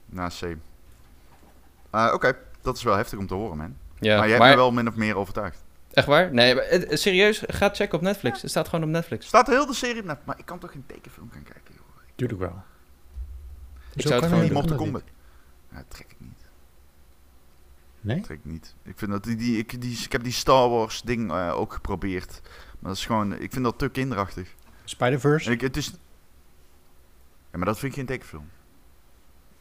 [0.06, 0.58] Nou, same.
[1.90, 3.76] Eh, Oké, dat is wel heftig om te horen, man.
[4.00, 5.64] Ja, maar jij hebt maar me wel min of meer overtuigd.
[5.94, 6.34] echt waar?
[6.34, 8.42] Nee, maar, eh, serieus, ga checken op Netflix.
[8.42, 9.26] Het staat gewoon op Netflix.
[9.28, 11.86] Staat heel de serie op net, maar ik kan toch geen tekenfilm gaan kijken, joh.
[12.16, 12.64] Tuurlijk wel.
[13.94, 15.04] Ik Zo zou het kan gewoon kan dat Kombat.
[15.72, 16.48] Ja, dat trek ik niet.
[18.02, 18.16] Nee?
[18.16, 18.76] Dat trek ik niet.
[18.84, 21.74] Ik vind dat die, die, ik, die, ik heb die Star Wars ding eh, ook
[21.74, 22.42] geprobeerd.
[22.80, 24.56] Maar dat is gewoon, ik vind dat te kinderachtig.
[24.84, 25.52] Spider-Verse?
[25.52, 25.88] Het is...
[27.52, 28.50] Ja, maar dat vind ik geen tekenfilm.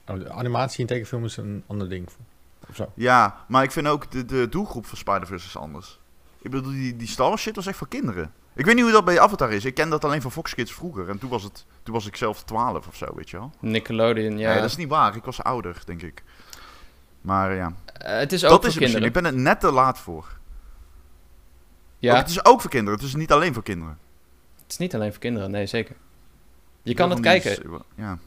[0.07, 2.09] Oh, de animatie in tekenfilm is een ander ding.
[2.69, 2.93] Of zo.
[2.95, 6.01] Ja, maar ik vind ook de, de doelgroep van Spider-Verse is anders.
[6.41, 8.33] Ik bedoel, die, die Star Wars shit was echt voor kinderen.
[8.59, 9.65] Ik weet niet hoe dat bij Avatar is.
[9.65, 11.09] Ik ken dat alleen van Fox Kids vroeger.
[11.09, 13.51] En toen was, het, toen was ik zelf 12 of zo, weet je wel.
[13.61, 14.51] Nickelodeon, ja.
[14.51, 15.17] Nee, dat is niet waar.
[15.17, 16.23] Ik was ouder, denk ik.
[17.21, 19.05] Maar ja, Eh, het is ook dat voor is het misschien.
[19.05, 20.27] Ik ben er net te laat voor.
[21.99, 22.99] Ja, Ook, het is ook voor kinderen.
[22.99, 23.99] Het is niet alleen voor kinderen.
[24.63, 25.97] het is niet alleen voor kinderen, nee, zeker.
[26.83, 27.83] Je kan het kijken.
[27.95, 28.19] Ja.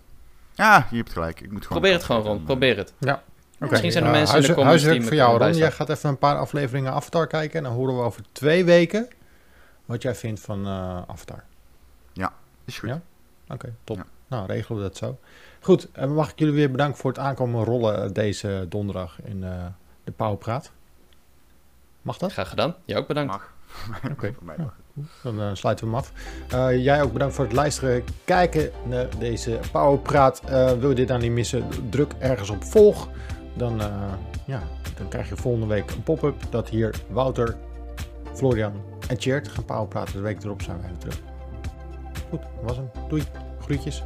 [0.54, 1.42] ja, je hebt gelijk.
[1.42, 2.94] Ik moet gewoon Probeer het gewoon rond, eh, probeer het.
[3.02, 3.20] Oké,
[3.58, 5.58] Misschien zijn er eh, mensen in de comments die voor jou, kunnen Ron.
[5.58, 7.58] Jij gaat even een paar afleveringen Avatar kijken.
[7.58, 9.10] En dan horen we over twee weken
[9.92, 11.44] wat jij vindt van eh, Avatar.
[12.66, 12.90] Is goed.
[12.90, 13.02] Ja?
[13.48, 13.98] Oké, top.
[13.98, 14.06] Ja.
[14.28, 15.20] Nou, regelen we dat zo.
[15.62, 19.44] Goed, en mag ik jullie weer bedanken voor het aankomen rollen eh, deze donderdag in
[19.44, 19.66] eh,
[20.04, 20.72] de Pauwpraat.
[22.02, 22.32] Mag dat?
[22.32, 22.76] Graag gedaan.
[22.86, 23.32] Jij ook bedankt.
[23.32, 23.52] Mag.
[24.12, 24.34] Oké.
[24.34, 24.64] Voor mij Ja.
[24.64, 24.76] mag.
[25.24, 26.14] Dan eh, sluiten we hem af.
[26.50, 30.42] Eh, jij ook bedankt voor het luisteren, kijken naar deze Powerpraat.
[30.46, 33.08] Eh wil je dit nou niet missen, druk ergens op volg.
[33.54, 34.14] Dan, eh,
[34.46, 34.62] ja,
[34.98, 37.58] dan krijg je volgende week een pop-up dat hier Wouter,
[38.34, 38.74] Florian
[39.08, 40.14] en Tjeerd gaan Powerpraten.
[40.14, 41.22] De week erop zijn wij weer terug.
[42.30, 42.90] Goed, dat was hem.
[43.10, 43.24] Doei.
[43.60, 44.04] Groetjes.